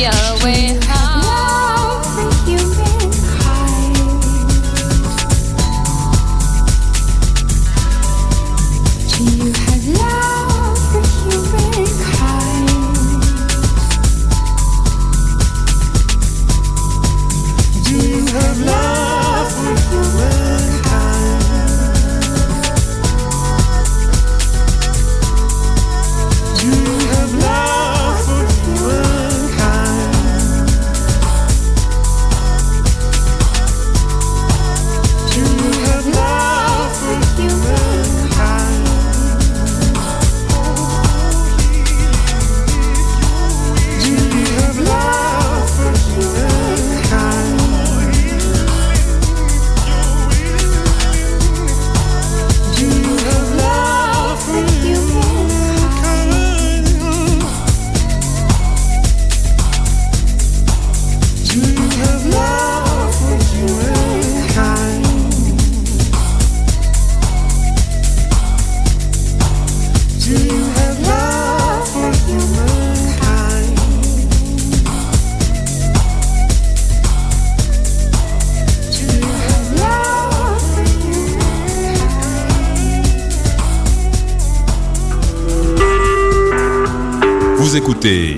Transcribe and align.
your 0.00 0.10
way. 0.42 0.69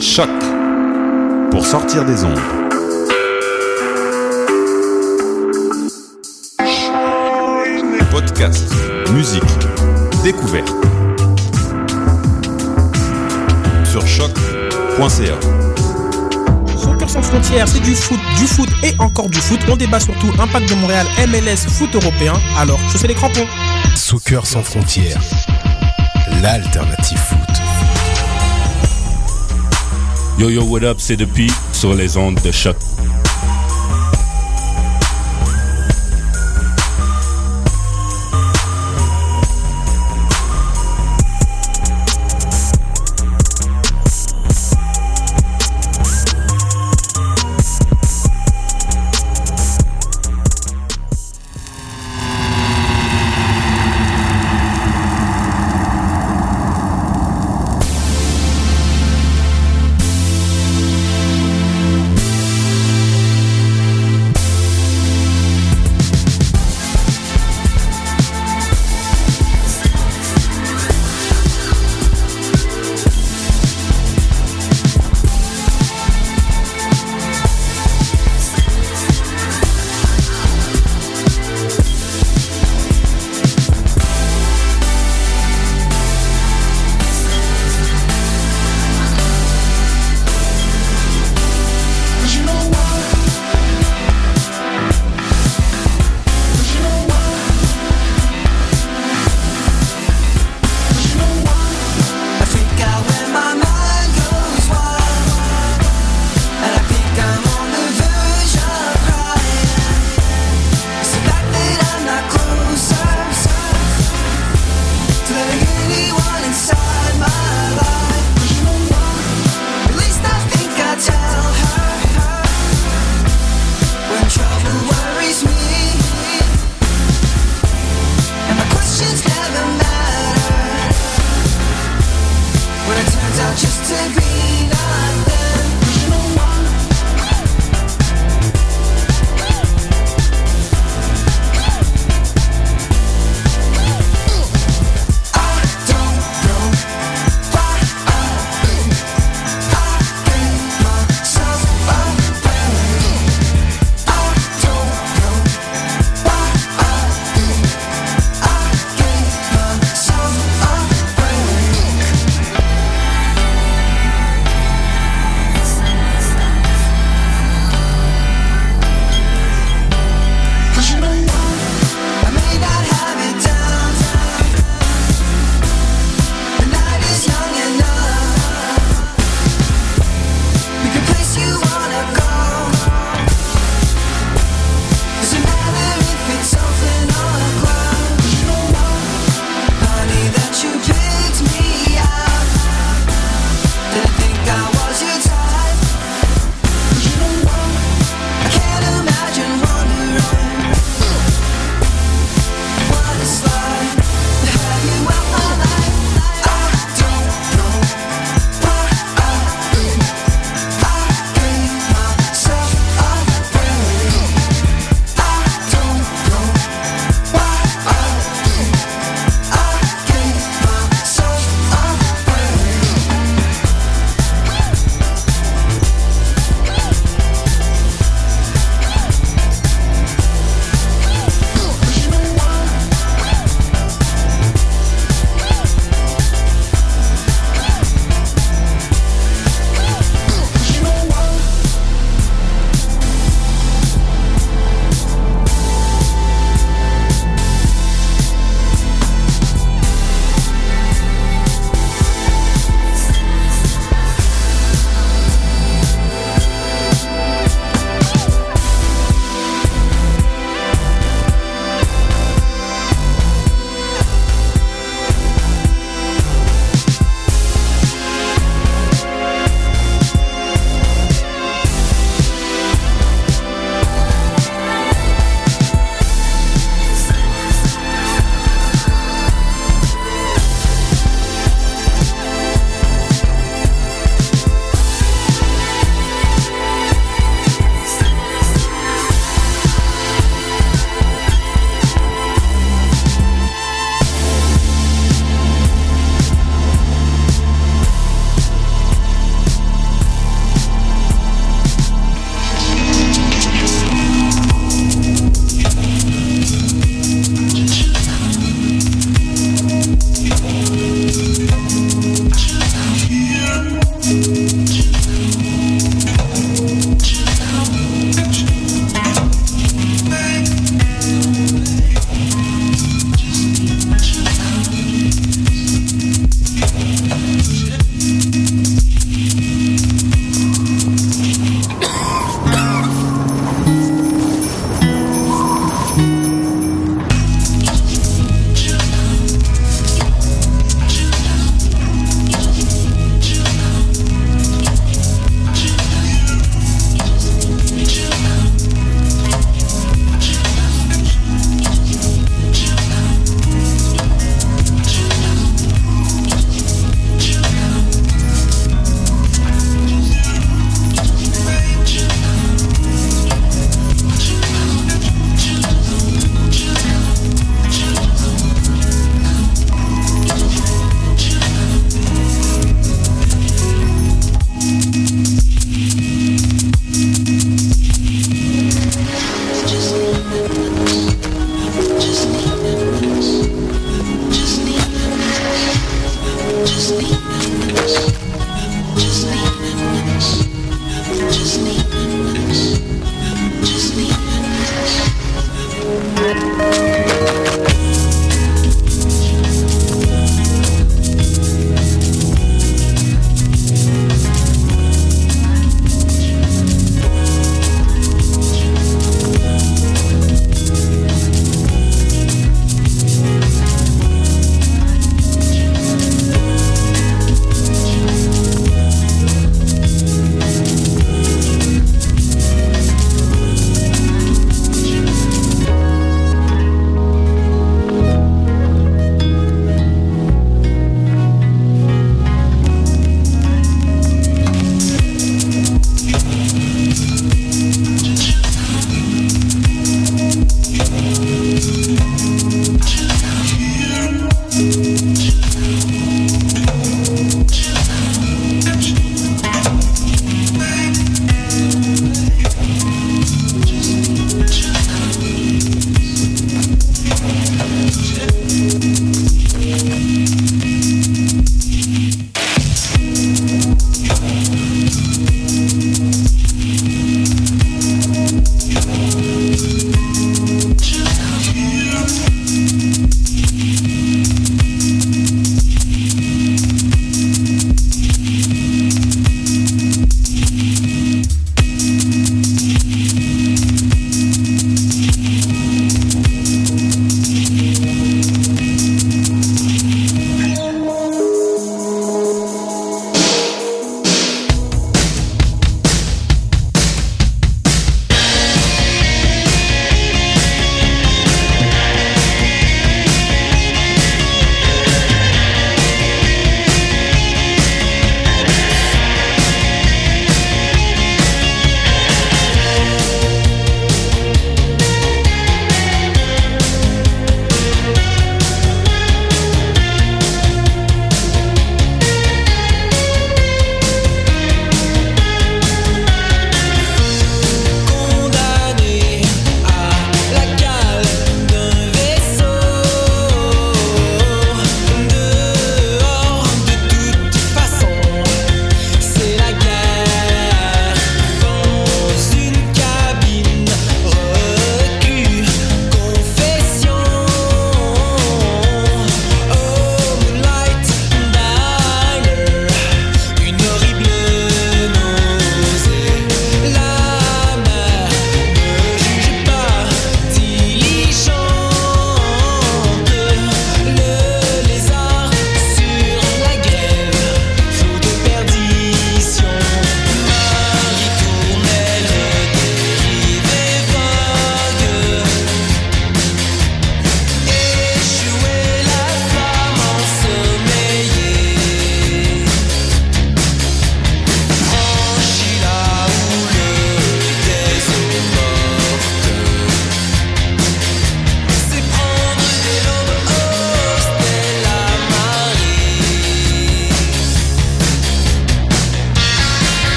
Choc 0.00 0.30
pour 1.50 1.66
sortir 1.66 2.06
des 2.06 2.24
ondes. 2.24 2.40
Podcast, 8.10 8.64
musique, 9.12 9.42
découverte. 10.24 10.72
Sur 13.84 14.06
choc.ca. 14.06 15.34
Soccer 16.78 17.10
sans 17.10 17.22
frontières, 17.22 17.68
c'est 17.68 17.80
du 17.80 17.94
foot, 17.94 18.18
du 18.38 18.46
foot 18.46 18.70
et 18.82 18.94
encore 18.98 19.28
du 19.28 19.38
foot. 19.38 19.60
On 19.68 19.76
débat 19.76 20.00
surtout 20.00 20.28
impact 20.38 20.70
de 20.70 20.76
Montréal, 20.76 21.06
MLS, 21.28 21.68
foot 21.68 21.94
européen. 21.94 22.32
Alors, 22.56 22.80
je 22.90 22.96
sais 22.96 23.06
les 23.06 23.14
crampons. 23.14 23.46
Soccer 23.94 24.46
sans 24.46 24.62
frontières, 24.62 25.20
l'alternative 26.40 27.18
foot. 27.18 27.60
Yo 30.40 30.48
yo 30.48 30.64
what 30.64 30.84
up, 30.84 30.96
c'est 31.00 31.18
depuis 31.18 31.52
sur 31.70 31.92
les 31.92 32.16
ondes 32.16 32.40
de 32.42 32.50
choc. 32.50 32.74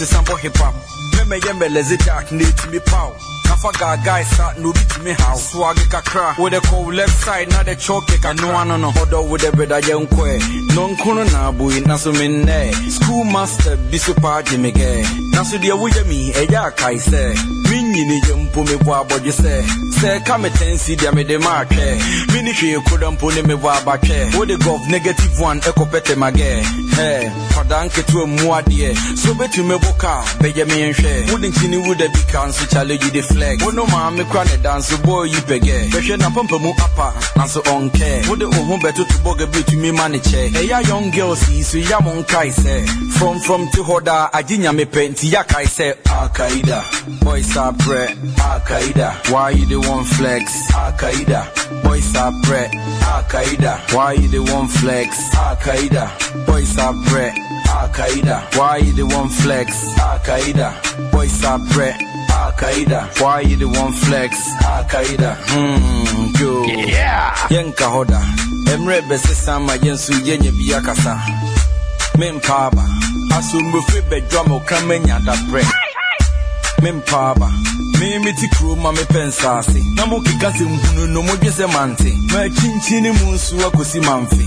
Timi 0.00 0.06
timi 0.06 0.06
se 0.06 0.06
sambo 0.06 0.36
hip 0.36 0.56
hop. 0.56 0.74
Me 1.16 1.24
me 1.24 1.36
ye 1.36 1.52
me 1.52 1.68
leze 1.68 1.96
jack 1.98 2.32
afa 3.60 3.78
gaagae 3.78 4.24
sa 4.24 4.52
na 4.58 4.68
obi 4.68 4.80
tumi 4.88 5.12
haw 5.12 5.36
soage 5.36 5.84
kakra. 5.92 6.34
Wode 6.38 6.60
kɔw 6.68 6.94
left 6.94 7.24
side 7.24 7.48
na 7.50 7.62
de 7.62 7.74
kyɔke 7.74 8.16
kakanoa 8.22 8.66
no 8.66 8.76
no. 8.76 8.90
Ɔdɔ 8.92 9.28
wode 9.28 9.48
brɛdayɛ 9.52 9.94
nkɔɛ 10.06 10.40
nɔnko 10.74 11.14
no 11.14 11.24
naaboi 11.24 11.86
na 11.86 11.96
so 11.96 12.12
mennɛ 12.12 12.90
school 12.90 13.24
master 13.24 13.76
bi 13.90 13.98
so 13.98 14.14
paa 14.14 14.40
de 14.42 14.56
me? 14.56 14.72
Kɛ 14.72 15.32
na 15.34 15.42
so 15.42 15.58
deɛ 15.58 15.76
woyɛ 15.78 16.06
mi 16.08 16.32
ɛyɛ 16.32 16.58
akae 16.72 16.96
sɛ 16.98 17.34
menyini 17.68 18.20
yɛ 18.26 18.34
mpo 18.48 18.64
mebɔ 18.64 18.92
abɔgye 19.00 19.32
sɛ 19.32 19.52
sɛ 20.00 20.08
ɛka 20.20 20.40
me 20.40 20.48
tansi 20.50 20.96
deɛ 20.96 21.14
mede 21.14 21.36
ma 21.40 21.62
atwɛ 21.64 22.32
mene 22.32 22.52
hwee 22.54 22.80
koda 22.88 23.10
mpo 23.10 23.30
ne 23.34 23.42
mebɔ 23.42 23.68
abatwɛ 23.78 24.36
wode 24.36 24.56
gov 24.64 24.88
negative 24.88 25.38
one 25.38 25.60
ɛkɔpɛtɛ 25.60 26.14
magɛ 26.16 26.62
hɛ 26.96 27.30
kwadaa 27.52 27.84
nketewa 27.88 28.26
mu 28.26 28.48
adeɛ 28.58 28.96
so 29.18 29.34
bɛtumi 29.34 29.76
bo 29.82 29.92
kaa 29.98 30.22
bɛyɛ 30.40 30.66
mi 30.66 30.92
nhwɛ 30.92 31.32
wode 31.32 31.42
nkyini 31.52 31.86
wo 31.86 31.94
da 31.94 32.08
bi 32.08 32.20
ka 32.32 32.46
nso 32.46 32.64
kyale 32.72 32.92
yi 33.02 33.10
de 33.10 33.22
flɛ 33.22 33.49
legs. 33.50 33.64
Wono 33.64 33.86
maame 33.86 34.24
kura 34.28 34.44
ne 34.44 34.56
dance 34.62 34.96
boy 35.02 35.24
you 35.24 35.40
pege. 35.42 35.90
Hwehwɛ 35.90 36.18
na 36.18 36.30
pampa 36.30 36.58
mu 36.58 36.70
apa 36.70 37.12
anso 37.36 37.60
on 37.72 37.90
care. 37.90 38.22
Wode 38.28 38.44
wo 38.44 38.62
ho 38.64 38.76
bɛto 38.76 39.06
to 39.08 39.16
bɔga 39.24 39.52
bi 39.52 39.60
tumi 39.62 39.94
ma 39.96 40.08
ne 40.08 40.18
kyɛ. 40.18 40.52
Ɛyɛ 40.52 40.88
young 40.88 41.10
girl 41.10 41.36
see, 41.36 41.62
so 41.62 41.78
ya 41.78 42.00
mo 42.00 42.22
nkae 42.22 42.52
sɛ. 42.52 42.88
From 43.12 43.38
from 43.40 43.68
to 43.70 43.82
hoda 43.82 44.30
agye 44.32 44.58
nyame 44.58 44.86
pɛ 44.86 45.10
nti 45.10 45.32
ya 45.32 45.42
kae 45.42 45.64
sɛ 45.64 45.94
Al-Qaeda. 46.06 47.20
Boys 47.20 47.56
are 47.56 47.72
pre 47.72 48.06
Al-Qaeda. 48.42 49.30
Why 49.30 49.50
you 49.50 49.66
the 49.66 49.80
one 49.88 50.04
flex? 50.04 50.52
Al-Qaeda. 50.74 51.82
Boys 51.82 52.14
are 52.16 52.32
pre 52.42 52.58
Al-Qaeda. 52.58 53.94
Why 53.94 54.12
you 54.12 54.28
the 54.28 54.42
one 54.52 54.68
flex? 54.68 55.16
Al-Qaeda. 55.34 56.46
Boys 56.46 56.78
are 56.78 56.94
pre 57.06 57.26
Al-Qaeda. 57.70 58.56
Why 58.56 58.76
you 58.78 58.92
the 58.92 59.06
one 59.06 59.28
flex? 59.28 59.72
Al-Qaeda. 59.98 61.10
Boys 61.12 61.44
are 61.44 61.58
pre 61.70 61.92
Al 62.32 62.52
Qaeda. 62.52 63.00
Why 63.20 63.40
you 63.40 63.56
the 63.56 63.66
one 63.68 63.92
flex? 63.92 64.36
Al 64.64 64.84
Qaeda. 64.84 65.36
Hmm, 65.50 66.32
yo. 66.40 66.64
Yeah. 66.64 67.34
Yenka 67.50 67.86
Hoda. 67.90 68.20
Emre 68.72 69.00
Besesama 69.02 69.76
Yensu 69.82 70.12
Yenye 70.24 70.50
Biakasa. 70.52 71.18
Mem 72.18 72.40
Paba. 72.40 72.84
Asumbufi 73.36 74.00
Bedwamo 74.08 74.60
Kamenya 74.64 75.24
da 75.24 75.34
bread. 75.50 75.66
Mem 76.82 77.00
Paba. 77.02 77.48
Mimi 77.98 78.32
ti 78.32 78.48
kuro 78.48 78.76
ma 78.76 78.92
me 78.92 79.04
pensasi. 79.04 79.82
Na 79.96 80.06
mo 80.06 80.20
kika 80.20 80.52
se 80.52 80.64
nhunu 80.64 81.08
no 81.12 81.22
mo 81.22 81.34
dwese 81.36 81.66
mante. 81.66 82.12
Ma 82.32 82.48
chinchin 82.48 83.04
mu 83.12 83.32
nsu 83.32 83.56
akosi 83.66 84.00
manfe. 84.00 84.44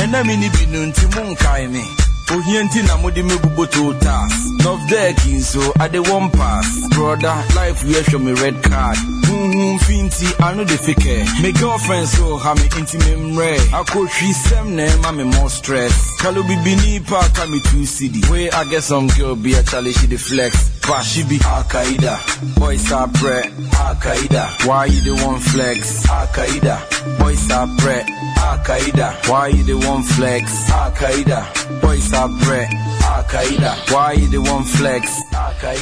Ɛna 0.00 0.20
e 0.20 0.24
mi 0.26 0.36
ni 0.36 0.48
bi 0.48 0.66
no 0.66 0.82
e 0.82 1.66
me 1.68 2.05
ohia 2.34 2.62
nti 2.62 2.82
na 2.82 2.96
mode 2.96 3.22
mebubo 3.22 3.66
totas 3.66 4.32
nofdek 4.64 5.24
nso 5.26 5.72
ade 5.80 5.98
one 5.98 6.28
pass. 6.30 6.66
Broda 6.90 7.34
life 7.54 7.84
yɛhwɛ 7.86 8.18
me 8.20 8.32
red 8.42 8.62
card. 8.62 8.96
Huhu 9.26 9.78
fi 9.80 10.02
nti 10.02 10.26
ano 10.48 10.64
de 10.64 10.74
fikɛ 10.76 11.42
me 11.42 11.52
girlfriend 11.52 12.08
so 12.08 12.36
ha 12.38 12.54
me 12.54 12.62
nti 12.82 12.98
memmerɛ 12.98 13.58
akɔhwi 13.70 14.32
sɛm 14.44 14.66
na 14.74 14.82
ɛma 14.86 15.16
me 15.16 15.24
more 15.24 15.50
stress. 15.50 15.92
Kalo 16.18 16.42
bibini 16.42 17.00
pa 17.06 17.20
ka 17.34 17.46
me 17.46 17.60
two 17.70 17.84
city 17.86 18.20
wey 18.30 18.50
i 18.50 18.64
get 18.64 18.82
some 18.82 19.06
girl 19.08 19.36
be 19.36 19.54
a 19.54 19.62
chale 19.62 19.90
she 19.92 20.06
the 20.06 20.16
flex 20.16 20.70
Fashibi, 20.86 21.42
Al 21.44 21.64
Qaeda. 21.64 22.14
Boys 22.54 22.92
are 22.92 23.08
bread, 23.08 23.46
Al 23.74 23.96
Qaeda. 23.96 24.66
Why 24.66 24.86
you 24.86 25.00
the 25.00 25.24
one 25.24 25.40
flex? 25.40 26.08
Al 26.08 26.26
Qaeda. 26.28 27.18
Boys 27.18 27.50
are 27.50 27.66
bread, 27.78 28.06
Al 28.38 28.58
Qaeda. 28.58 29.28
Why 29.28 29.48
you 29.48 29.64
the 29.64 29.76
one 29.86 30.04
flex? 30.04 30.70
Al 30.70 30.92
Qaeda. 30.92 31.80
Boys 31.82 32.12
are 32.14 32.28
bread. 32.44 32.95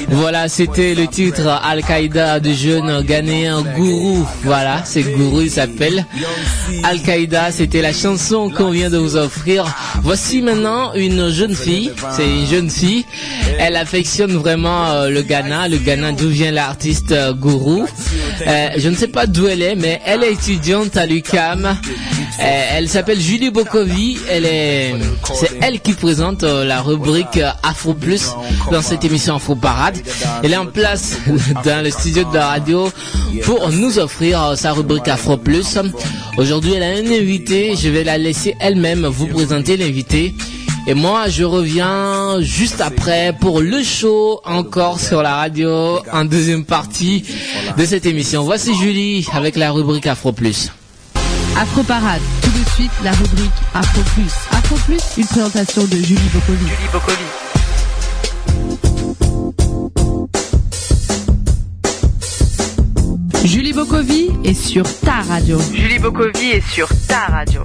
Voilà, 0.08 0.48
c'était 0.48 0.94
le 0.94 1.06
titre 1.06 1.48
Al-Qaïda 1.48 2.40
du 2.40 2.54
jeune 2.54 3.02
ghanéen 3.02 3.62
Gourou. 3.76 4.26
Voilà, 4.44 4.82
c'est 4.84 5.02
Gourou, 5.02 5.40
il 5.40 5.50
s'appelle. 5.50 6.06
Al-Qaïda, 6.84 7.50
c'était 7.50 7.82
la 7.82 7.92
chanson 7.92 8.50
qu'on 8.50 8.70
vient 8.70 8.90
de 8.90 8.98
vous 8.98 9.16
offrir. 9.16 9.66
Voici 10.02 10.42
maintenant 10.42 10.92
une 10.94 11.30
jeune 11.30 11.54
fille. 11.54 11.92
C'est 12.16 12.28
une 12.28 12.46
jeune 12.46 12.70
fille. 12.70 13.04
Elle 13.58 13.76
affectionne 13.76 14.36
vraiment 14.36 14.90
euh, 14.90 15.08
le 15.08 15.22
Ghana. 15.22 15.68
Le 15.68 15.78
Ghana, 15.78 16.12
d'où 16.12 16.28
vient 16.28 16.50
l'artiste 16.50 17.12
euh, 17.12 17.32
Gourou. 17.32 17.86
Euh, 18.46 18.68
je 18.76 18.88
ne 18.88 18.94
sais 18.94 19.08
pas 19.08 19.26
d'où 19.26 19.46
elle 19.46 19.62
est, 19.62 19.76
mais 19.76 20.00
elle 20.04 20.24
est 20.24 20.32
étudiante 20.32 20.96
à 20.96 21.06
l'UCAM. 21.06 21.76
Elle 22.38 22.88
s'appelle 22.88 23.20
Julie 23.20 23.50
Bokovi. 23.50 24.18
C'est 25.34 25.58
elle 25.62 25.80
qui 25.80 25.92
présente 25.94 26.42
la 26.42 26.80
rubrique 26.82 27.23
euh, 27.36 27.50
Afro 27.62 27.94
Plus 27.94 28.30
dans 28.70 28.82
cette 28.82 29.04
émission 29.04 29.36
Afro 29.36 29.54
Parade. 29.54 29.98
Elle 30.42 30.52
est 30.52 30.56
en 30.56 30.66
place 30.66 31.18
dans 31.64 31.84
le 31.84 31.90
studio 31.90 32.24
de 32.24 32.34
la 32.34 32.48
radio 32.48 32.90
pour 33.44 33.70
nous 33.70 33.98
offrir 33.98 34.42
euh, 34.42 34.56
sa 34.56 34.72
rubrique 34.72 35.08
Afro 35.08 35.36
Plus. 35.36 35.78
Aujourd'hui, 36.36 36.74
elle 36.74 36.82
a 36.82 36.88
un 36.88 37.06
invité. 37.06 37.74
Je 37.76 37.88
vais 37.88 38.04
la 38.04 38.18
laisser 38.18 38.54
elle-même 38.60 39.06
vous 39.06 39.26
présenter 39.26 39.76
l'invité. 39.76 40.34
Et 40.86 40.94
moi, 40.94 41.28
je 41.28 41.44
reviens 41.44 42.40
juste 42.40 42.80
après 42.82 43.34
pour 43.40 43.60
le 43.60 43.82
show 43.82 44.40
encore 44.44 45.00
sur 45.00 45.22
la 45.22 45.36
radio 45.36 46.00
en 46.12 46.24
deuxième 46.26 46.64
partie 46.64 47.24
de 47.78 47.84
cette 47.86 48.04
émission. 48.04 48.44
Voici 48.44 48.74
Julie 48.74 49.26
avec 49.32 49.56
la 49.56 49.70
rubrique 49.70 50.06
Afro 50.06 50.32
Plus. 50.32 50.70
Afro 51.56 51.82
Parade, 51.84 52.20
tout 52.42 52.50
de 52.50 52.68
suite 52.74 52.92
la 53.02 53.12
rubrique 53.12 53.50
Afro 53.74 54.02
Plus. 54.14 54.53
Afro 54.64 54.76
Plus, 54.86 55.02
une 55.18 55.26
présentation 55.26 55.84
de 55.84 55.96
Julie 55.96 56.30
Boccoli. 56.32 56.58
Julie 63.44 63.72
Bokovi 63.74 64.30
est 64.44 64.54
sur 64.54 64.84
ta 65.00 65.20
radio. 65.28 65.58
Julie 65.70 65.98
Bokovi 65.98 66.52
est 66.52 66.66
sur 66.66 66.88
ta 67.06 67.26
radio. 67.26 67.62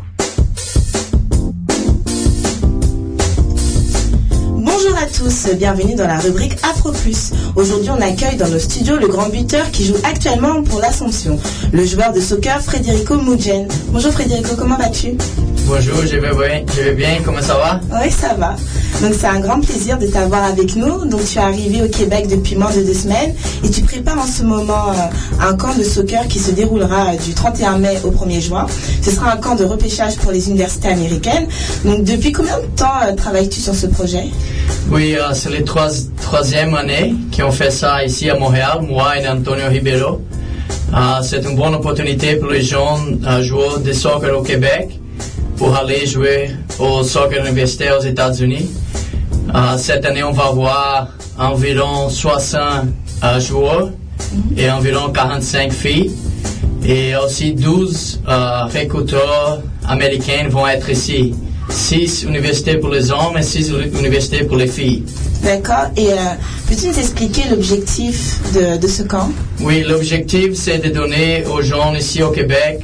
Bonjour 4.57 4.97
à 4.97 5.05
tous, 5.05 5.47
bienvenue 5.55 5.95
dans 5.95 6.07
la 6.07 6.19
rubrique 6.19 6.57
Afro 6.63 6.91
Plus. 6.91 7.31
Aujourd'hui, 7.55 7.91
on 7.91 8.01
accueille 8.01 8.35
dans 8.35 8.49
nos 8.49 8.59
studios 8.59 8.97
le 8.97 9.07
grand 9.07 9.29
buteur 9.29 9.71
qui 9.71 9.85
joue 9.85 9.95
actuellement 10.03 10.63
pour 10.63 10.81
l'Assomption, 10.81 11.39
le 11.71 11.85
joueur 11.85 12.11
de 12.11 12.19
soccer 12.19 12.61
Federico 12.61 13.15
Mugen. 13.15 13.69
Bonjour 13.87 14.11
Federico, 14.11 14.57
comment 14.57 14.77
vas-tu? 14.77 15.15
Bonjour, 15.71 16.01
je 16.01 16.17
vais 16.17 16.31
bien, 16.31 16.65
je 16.75 16.81
vais 16.81 16.95
bien, 16.95 17.17
comment 17.23 17.43
ça 17.43 17.53
va? 17.53 17.79
Oui, 17.91 18.09
ça 18.09 18.33
va. 18.33 18.55
Donc 19.03 19.13
c'est 19.13 19.27
un 19.27 19.39
grand 19.39 19.61
plaisir 19.61 19.99
de 19.99 20.07
t'avoir 20.07 20.45
avec 20.45 20.75
nous. 20.75 21.05
Donc 21.05 21.23
tu 21.23 21.37
es 21.37 21.41
arrivé 21.41 21.83
au 21.83 21.87
Québec 21.87 22.27
depuis 22.27 22.55
moins 22.55 22.75
de 22.75 22.81
deux 22.81 22.95
semaines 22.95 23.35
et 23.63 23.69
tu 23.69 23.83
prépares 23.83 24.17
en 24.17 24.25
ce 24.25 24.41
moment 24.41 24.89
euh, 24.89 25.45
un 25.47 25.55
camp 25.55 25.77
de 25.77 25.83
soccer 25.83 26.27
qui 26.27 26.39
se 26.39 26.49
déroulera 26.49 27.11
euh, 27.13 27.17
du 27.23 27.35
31 27.35 27.77
mai 27.77 27.99
au 28.03 28.09
1er 28.09 28.41
juin. 28.41 28.65
Ce 29.03 29.11
sera 29.11 29.31
un 29.31 29.37
camp 29.37 29.53
de 29.53 29.63
repêchage 29.63 30.15
pour 30.17 30.31
les 30.31 30.49
universités 30.49 30.87
américaines. 30.87 31.47
Donc 31.85 32.03
depuis 32.03 32.31
combien 32.31 32.57
de 32.57 32.65
temps 32.75 32.87
euh, 33.05 33.13
travailles-tu 33.13 33.59
sur 33.59 33.75
ce 33.75 33.85
projet? 33.85 34.23
Oui, 34.89 35.15
euh, 35.15 35.35
c'est 35.35 35.51
la 35.51 35.61
trois, 35.61 35.89
troisième 36.19 36.73
année 36.73 37.13
qu'on 37.37 37.51
fait 37.51 37.69
ça 37.71 38.03
ici 38.03 38.27
à 38.27 38.39
Montréal, 38.39 38.79
moi 38.89 39.19
et 39.19 39.27
Antonio 39.27 39.67
Ribeiro. 39.69 40.19
C'est 41.21 41.45
une 41.45 41.55
bonne 41.55 41.75
opportunité 41.75 42.37
pour 42.37 42.49
les 42.49 42.63
jeunes 42.63 43.23
euh, 43.27 43.43
joueurs 43.43 43.79
de 43.79 43.93
soccer 43.93 44.35
au 44.35 44.41
Québec 44.41 44.99
pour 45.59 45.75
aller 45.75 46.07
jouer 46.07 46.51
au 46.79 47.03
soccer 47.03 47.45
universitaire 47.45 47.97
aux 47.99 48.03
États-Unis. 48.03 48.71
Euh, 49.53 49.77
cette 49.77 50.05
année, 50.05 50.23
on 50.23 50.31
va 50.31 50.45
avoir 50.45 51.09
environ 51.37 52.09
60 52.09 52.61
euh, 53.23 53.39
joueurs 53.41 53.89
et 54.55 54.71
environ 54.71 55.11
45 55.11 55.73
filles. 55.73 56.11
Et 56.85 57.13
aussi 57.17 57.53
12 57.53 58.21
euh, 58.27 58.63
recruteurs 58.73 59.61
américains 59.85 60.47
vont 60.49 60.65
être 60.65 60.89
ici. 60.89 61.35
6 61.69 62.23
universités 62.23 62.77
pour 62.77 62.89
les 62.89 63.11
hommes 63.11 63.37
et 63.37 63.43
6 63.43 63.73
universités 63.99 64.45
pour 64.45 64.55
les 64.55 64.67
filles. 64.67 65.03
D'accord. 65.43 65.87
Et 65.97 66.13
euh, 66.13 66.15
peux-tu 66.67 66.87
nous 66.87 66.97
expliquer 66.97 67.43
l'objectif 67.49 68.39
de, 68.53 68.77
de 68.77 68.87
ce 68.87 69.03
camp? 69.03 69.29
Oui, 69.59 69.83
l'objectif 69.87 70.53
c'est 70.53 70.79
de 70.79 70.89
donner 70.89 71.43
aux 71.45 71.61
gens 71.61 71.93
ici 71.93 72.23
au 72.23 72.31
Québec 72.31 72.81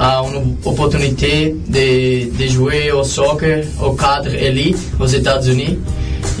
euh, 0.00 0.04
une 0.34 0.56
opportunité 0.64 1.54
de, 1.68 2.36
de 2.36 2.48
jouer 2.50 2.90
au 2.92 3.04
soccer 3.04 3.64
au 3.82 3.92
cadre 3.92 4.34
élite 4.34 4.78
aux 5.00 5.06
États-Unis 5.06 5.78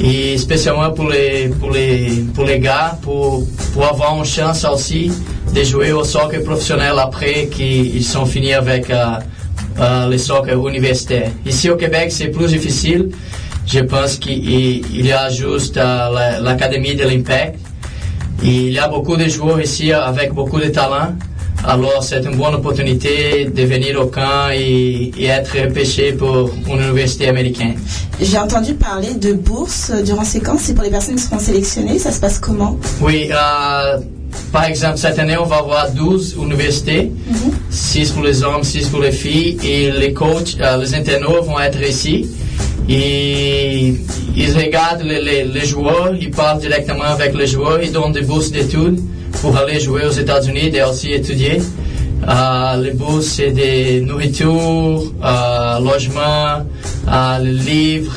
et 0.02 0.36
spécialement 0.38 0.90
pour 0.90 1.08
les, 1.10 1.48
pour 2.34 2.44
gars 2.58 2.98
pour, 3.02 3.44
pour 3.72 3.84
avoir 3.86 4.16
une 4.18 4.24
chance 4.24 4.64
aussi 4.64 5.12
de 5.54 5.62
jouer 5.62 5.92
au 5.92 6.02
soccer 6.04 6.42
professionnel 6.42 6.94
après 6.98 7.46
qu'ils 7.46 8.02
sont 8.04 8.26
finis 8.26 8.54
avec 8.54 8.90
euh, 8.90 9.04
euh, 9.78 10.08
le 10.08 10.18
soccer 10.18 10.56
universitaire. 10.68 11.30
Ici 11.46 11.70
au 11.70 11.76
Québec 11.76 12.10
c'est 12.10 12.28
plus 12.28 12.46
difficile. 12.48 13.10
Je 13.66 13.80
pense 13.80 14.16
qu'il 14.16 14.44
il 14.44 15.06
y 15.06 15.12
a 15.12 15.30
juste 15.30 15.76
euh, 15.76 16.10
la- 16.12 16.40
l'Académie 16.40 16.94
de 16.96 17.04
l'Impact. 17.04 17.58
Il 18.42 18.72
y 18.72 18.78
a 18.78 18.88
beaucoup 18.88 19.16
de 19.16 19.26
joueurs 19.28 19.60
ici 19.60 19.92
avec 19.92 20.32
beaucoup 20.34 20.58
de 20.60 20.66
talent, 20.68 21.14
Alors 21.66 22.02
c'est 22.04 22.22
une 22.24 22.36
bonne 22.36 22.54
opportunité 22.54 23.46
de 23.46 23.62
venir 23.64 23.98
au 24.00 24.06
camp 24.06 24.50
et, 24.52 25.10
et 25.18 25.26
être 25.26 25.56
repêché 25.58 26.12
pour 26.12 26.50
une 26.68 26.80
université 26.82 27.28
américaine. 27.28 27.76
J'ai 28.20 28.38
entendu 28.38 28.74
parler 28.74 29.14
de 29.14 29.32
bourses 29.32 29.90
durant 30.04 30.24
ces 30.24 30.40
camps. 30.40 30.58
C'est 30.58 30.74
pour 30.74 30.84
les 30.84 30.90
personnes 30.90 31.16
qui 31.16 31.22
seront 31.22 31.38
sélectionnées. 31.38 31.98
Ça 31.98 32.12
se 32.12 32.20
passe 32.20 32.38
comment? 32.38 32.78
Oui, 33.00 33.30
euh, 33.32 33.98
par 34.52 34.64
exemple, 34.66 34.98
cette 34.98 35.18
année, 35.18 35.38
on 35.38 35.46
va 35.46 35.56
avoir 35.56 35.90
12 35.90 36.36
universités, 36.38 37.10
6 37.70 38.10
pour 38.10 38.22
les 38.24 38.42
hommes, 38.42 38.62
6 38.62 38.88
pour 38.88 39.00
les 39.00 39.12
filles, 39.12 39.56
et 39.64 39.90
les 39.90 40.12
coachs, 40.12 40.56
euh, 40.60 40.76
les 40.76 40.94
internautes 40.94 41.46
vont 41.46 41.58
être 41.60 41.80
ici. 41.82 42.28
Et 42.88 43.94
ils 44.36 44.52
regardent 44.56 45.02
les, 45.02 45.20
les- 45.22 45.44
les 45.44 45.64
joueurs, 45.64 46.12
ils 46.20 46.30
parlent 46.30 46.60
directement 46.60 47.04
avec 47.04 47.34
les 47.34 47.46
joueurs, 47.46 47.80
ils 47.82 47.90
donnent 47.92 48.12
des 48.12 48.20
bourses 48.20 48.50
d'études 48.50 49.00
pour 49.40 49.56
aller 49.56 49.80
jouer 49.80 50.06
aux 50.06 50.12
États-Unis 50.12 50.70
et 50.74 50.82
aussi 50.82 51.12
étudier. 51.12 51.60
Les 52.82 52.92
bourses, 52.92 53.26
c'est 53.26 53.50
des 53.50 54.00
nourritures, 54.00 55.02
euh, 55.22 55.78
logements, 55.80 56.64
livres, 57.40 58.14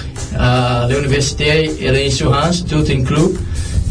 l'université 0.90 1.72
et 1.82 1.92
l'assurance, 1.92 2.66
tout 2.66 2.86
inclus. 2.90 3.36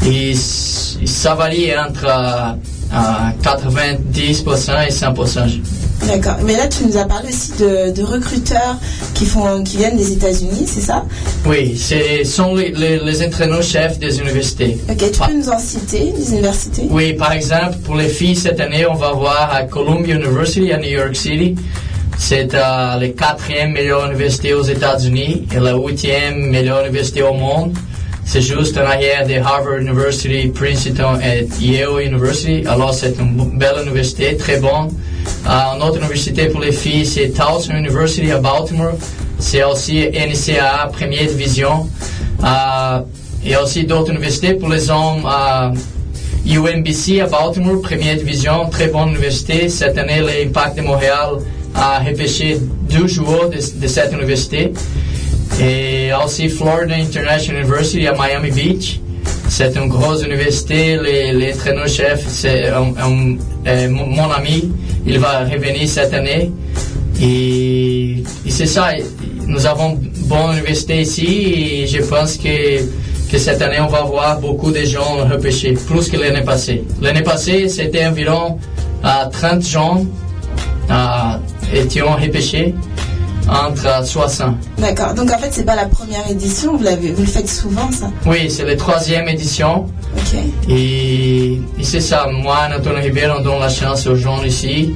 Et 0.05 0.35
ça 0.35 1.35
varie 1.35 1.77
entre 1.77 2.07
euh, 2.07 2.53
euh, 2.93 3.43
90% 3.43 4.87
et 4.87 4.93
100%. 4.93 5.61
D'accord. 6.07 6.37
Mais 6.45 6.57
là, 6.57 6.69
tu 6.69 6.85
nous 6.85 6.97
as 6.97 7.05
parlé 7.05 7.29
aussi 7.29 7.53
de, 7.59 7.91
de 7.91 8.03
recruteurs 8.03 8.77
qui 9.15 9.27
font, 9.27 9.63
qui 9.65 9.77
viennent 9.77 9.97
des 9.97 10.13
États-Unis, 10.13 10.65
c'est 10.67 10.81
ça? 10.81 11.05
Oui, 11.45 11.77
ce 11.77 12.25
sont 12.25 12.55
les, 12.55 12.71
les, 12.71 12.99
les 12.99 13.27
entraîneurs-chefs 13.27 13.99
des 13.99 14.19
universités. 14.19 14.79
Ok. 14.89 15.11
Tu 15.11 15.19
peux 15.21 15.35
nous 15.35 15.49
en 15.49 15.59
citer 15.59 16.13
des 16.13 16.31
universités? 16.33 16.87
Oui, 16.91 17.15
par 17.15 17.33
exemple, 17.33 17.79
pour 17.85 17.97
les 17.97 18.09
filles, 18.09 18.37
cette 18.37 18.61
année, 18.61 18.87
on 18.87 18.95
va 18.95 19.13
voir 19.13 19.53
à 19.53 19.65
Columbia 19.65 20.15
University 20.15 20.73
à 20.73 20.79
New 20.79 20.91
York 20.91 21.17
City. 21.17 21.57
C'est 22.19 22.55
euh, 22.55 22.99
la 22.99 23.09
quatrième 23.09 23.73
meilleure 23.73 24.07
université 24.07 24.55
aux 24.55 24.63
États-Unis 24.63 25.47
et 25.55 25.61
la 25.61 25.75
huitième 25.75 26.51
meilleure 26.51 26.81
université 26.81 27.23
au 27.23 27.35
monde. 27.35 27.77
C'est 28.25 28.41
juste 28.41 28.79
en 28.79 28.83
arrière 28.83 29.27
de 29.27 29.35
Harvard 29.35 29.79
University, 29.81 30.49
Princeton 30.49 31.19
et 31.23 31.47
Yale 31.61 32.01
University. 32.05 32.65
Alors, 32.67 32.95
c'est 32.95 33.17
une 33.19 33.59
belle 33.59 33.83
université, 33.83 34.37
très 34.37 34.59
bonne. 34.59 34.91
Euh, 35.47 35.77
une 35.77 35.83
autre 35.83 35.99
université 35.99 36.47
pour 36.47 36.61
les 36.61 36.73
filles, 36.73 37.07
c'est 37.07 37.29
Towson 37.31 37.75
University 37.75 38.31
à 38.33 38.39
Baltimore. 38.39 38.95
C'est 39.39 39.63
aussi 39.65 40.09
NCAA, 40.09 40.89
première 40.93 41.27
division. 41.27 41.89
Il 43.45 43.51
y 43.51 43.55
a 43.55 43.63
aussi 43.63 43.85
d'autres 43.85 44.11
universités 44.11 44.55
pour 44.55 44.69
les 44.69 44.91
hommes. 44.91 45.25
euh, 45.25 45.71
UMBC 46.49 47.21
à 47.21 47.27
Baltimore, 47.27 47.81
première 47.81 48.17
division, 48.17 48.69
très 48.71 48.89
bonne 48.89 49.11
université. 49.11 49.69
Cette 49.69 49.99
année, 49.99 50.21
l'Impact 50.21 50.77
de 50.77 50.83
Montréal 50.83 51.39
a 51.75 51.99
repêché 51.99 52.59
deux 52.89 53.07
joueurs 53.07 53.51
de 53.51 53.87
cette 53.87 54.13
université. 54.13 54.73
Et 55.61 56.11
aussi 56.25 56.49
Florida 56.49 56.95
International 56.95 57.63
University 57.63 58.07
à 58.07 58.13
Miami 58.13 58.51
Beach. 58.51 59.01
C'est 59.49 59.75
une 59.77 59.89
grosse 59.89 60.23
université. 60.23 60.99
Les- 61.03 61.33
L'entraîneur-chef, 61.33 62.25
c'est 62.29 62.69
un- 62.69 62.93
un- 62.99 63.37
euh, 63.67 63.89
mon 63.91 64.31
ami. 64.31 64.73
Il 65.07 65.19
va 65.19 65.41
revenir 65.45 65.89
cette 65.89 66.13
année. 66.15 66.51
Et, 67.21 68.23
c'est 68.49 68.67
ça. 68.67 68.91
Nous 69.47 69.65
avons 69.67 69.91
une 70.03 70.11
bonne 70.29 70.53
université 70.57 71.01
ici 71.01 71.27
et 71.83 71.87
je 71.87 72.03
pense 72.03 72.37
que, 72.37 73.39
cette 73.39 73.63
année, 73.63 73.81
on 73.81 73.87
va 73.87 74.03
voir 74.03 74.41
beaucoup 74.41 74.71
de 74.73 74.85
gens 74.85 75.17
repêchés, 75.31 75.73
plus 75.87 76.09
que 76.09 76.17
l'année 76.17 76.43
passée. 76.45 76.85
L'année 77.01 77.23
passée, 77.23 77.69
c'était 77.69 78.05
environ 78.07 78.59
euh, 79.05 79.09
30 79.31 79.67
gens 79.67 80.05
euh, 80.91 81.75
étaient 81.75 82.01
repêchés 82.03 82.75
entre 83.49 84.05
60. 84.05 84.57
D'accord. 84.79 85.15
Donc 85.15 85.31
en 85.31 85.39
fait, 85.39 85.51
c'est 85.51 85.65
pas 85.65 85.77
la 85.77 85.87
première 85.87 86.29
édition. 86.31 86.77
Vous 86.77 86.83
l'avez, 86.83 87.13
vous 87.13 87.23
le 87.23 87.29
faites 87.29 87.49
souvent, 87.49 87.91
ça? 87.93 88.11
Oui, 88.27 88.51
c'est 88.51 88.65
la 88.65 88.77
troisième 88.77 89.29
édition. 89.29 89.87
Ok. 90.17 90.39
Et, 90.69 91.53
et 91.79 91.85
c'est 91.85 92.01
ça, 92.01 92.27
moi 92.31 92.69
Antonio 92.77 92.99
Ribeiro, 92.99 93.37
on 93.39 93.43
donne 93.43 93.61
la 93.61 93.69
chance 93.69 94.07
aux 94.07 94.17
gens 94.17 94.43
ici. 94.43 94.95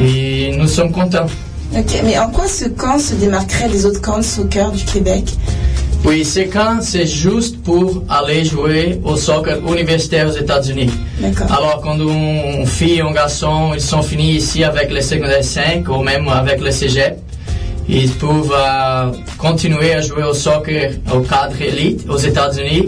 Et 0.00 0.54
nous 0.56 0.68
sommes 0.68 0.92
contents. 0.92 1.26
Ok. 1.76 2.00
Mais 2.04 2.18
en 2.18 2.30
quoi 2.30 2.46
ce 2.46 2.66
camp 2.66 2.98
se 2.98 3.14
démarquerait 3.14 3.68
des 3.68 3.84
autres 3.86 4.00
camps 4.00 4.18
de 4.18 4.22
soccer 4.24 4.70
du 4.70 4.84
Québec? 4.84 5.24
Oui, 6.04 6.24
c'est 6.24 6.46
quand 6.46 6.78
c'est 6.82 7.06
juste 7.06 7.60
pour 7.62 8.04
aller 8.08 8.44
jouer 8.44 9.00
au 9.02 9.16
soccer 9.16 9.58
universitaire 9.66 10.28
aux 10.28 10.36
États-Unis. 10.36 10.90
Alors, 11.50 11.80
quand 11.82 11.98
une 11.98 12.64
fille 12.66 13.00
un 13.00 13.10
garçon, 13.10 13.72
ils 13.74 13.80
sont 13.80 14.02
finis 14.02 14.34
ici 14.34 14.62
avec 14.62 14.92
le 14.92 15.00
secondaire 15.00 15.42
5 15.42 15.88
ou 15.88 16.02
même 16.02 16.28
avec 16.28 16.60
le 16.60 16.70
cégep, 16.70 17.18
ils 17.88 18.10
peuvent 18.12 18.52
euh, 18.52 19.12
continuer 19.38 19.92
à 19.94 20.00
jouer 20.00 20.24
au 20.24 20.34
soccer 20.34 20.92
au 21.14 21.20
cadre 21.20 21.60
élite 21.60 22.04
aux 22.08 22.18
États-Unis 22.18 22.86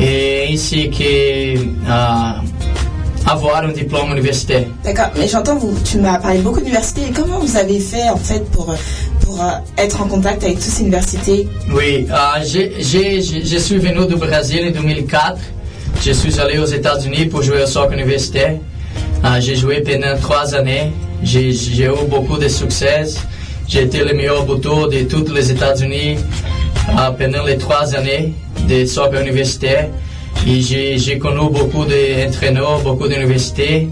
et 0.00 0.48
ainsi 0.52 0.90
que 0.90 1.58
euh, 1.58 2.32
avoir 3.26 3.64
un 3.64 3.72
diplôme 3.72 4.12
universitaire. 4.12 4.64
D'accord. 4.84 5.10
Mais 5.18 5.26
j'entends, 5.26 5.56
vous, 5.56 5.76
tu 5.84 5.98
m'as 5.98 6.18
parlé 6.18 6.38
beaucoup 6.40 6.60
d'universités. 6.60 7.12
Comment 7.14 7.38
vous 7.40 7.56
avez 7.56 7.80
fait 7.80 8.08
en 8.08 8.16
fait 8.16 8.44
pour 8.50 8.74
pour 9.20 9.42
euh, 9.42 9.50
être 9.78 10.00
en 10.00 10.06
contact 10.06 10.44
avec 10.44 10.56
toutes 10.56 10.64
ces 10.64 10.82
universités? 10.82 11.48
Oui, 11.72 12.06
je 12.40 13.58
suis 13.58 13.78
venu 13.78 14.06
du 14.06 14.16
Brésil 14.16 14.66
en 14.68 14.80
2004. 14.80 15.38
Je 16.04 16.12
suis 16.12 16.38
allé 16.38 16.58
aux 16.58 16.66
États-Unis 16.66 17.26
pour 17.26 17.42
jouer 17.42 17.62
au 17.62 17.66
soccer 17.66 17.92
universitaire. 17.94 18.56
J'ai 19.40 19.56
joué 19.56 19.80
pendant 19.80 20.16
trois 20.20 20.54
années. 20.54 20.92
J'ai 21.22 21.50
eu 21.84 22.06
beaucoup 22.08 22.36
de 22.36 22.48
succès. 22.48 23.06
J'ai 23.68 23.82
été 23.82 24.04
le 24.04 24.14
meilleur 24.14 24.44
buteur 24.44 24.88
de 24.88 25.00
tous 25.02 25.32
les 25.32 25.50
États-Unis 25.50 26.16
pendant 27.18 27.44
les 27.44 27.56
trois 27.58 27.94
années 27.94 28.32
de 28.68 28.84
soccer 28.84 29.20
universitaire. 29.22 29.88
Et 30.46 30.60
j'ai 30.60 31.18
connu 31.18 31.48
beaucoup 31.50 31.84
d'entraîneurs, 31.84 32.80
beaucoup 32.82 33.08
d'universités. 33.08 33.88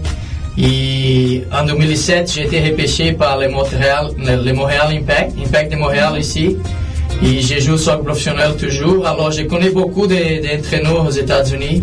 En 1.51 1.65
2007, 1.65 2.31
j'ai 2.33 2.43
été 2.45 2.61
repêché 2.69 3.13
par 3.13 3.39
le 3.39 3.49
Montréal, 3.49 4.09
le, 4.17 4.51
Impact, 4.51 5.31
Impact 5.43 5.71
de 5.71 5.77
Montréal 5.77 6.13
ici. 6.19 6.57
Et 7.23 7.41
je 7.41 7.59
joue 7.59 7.77
soccer 7.77 8.03
professionnel 8.03 8.55
toujours. 8.57 9.05
Alors, 9.07 9.31
je 9.31 9.43
connais 9.43 9.69
beaucoup 9.69 10.05
de- 10.07 10.41
d'entraîneurs 10.45 11.05
aux 11.07 11.11
États-Unis. 11.11 11.81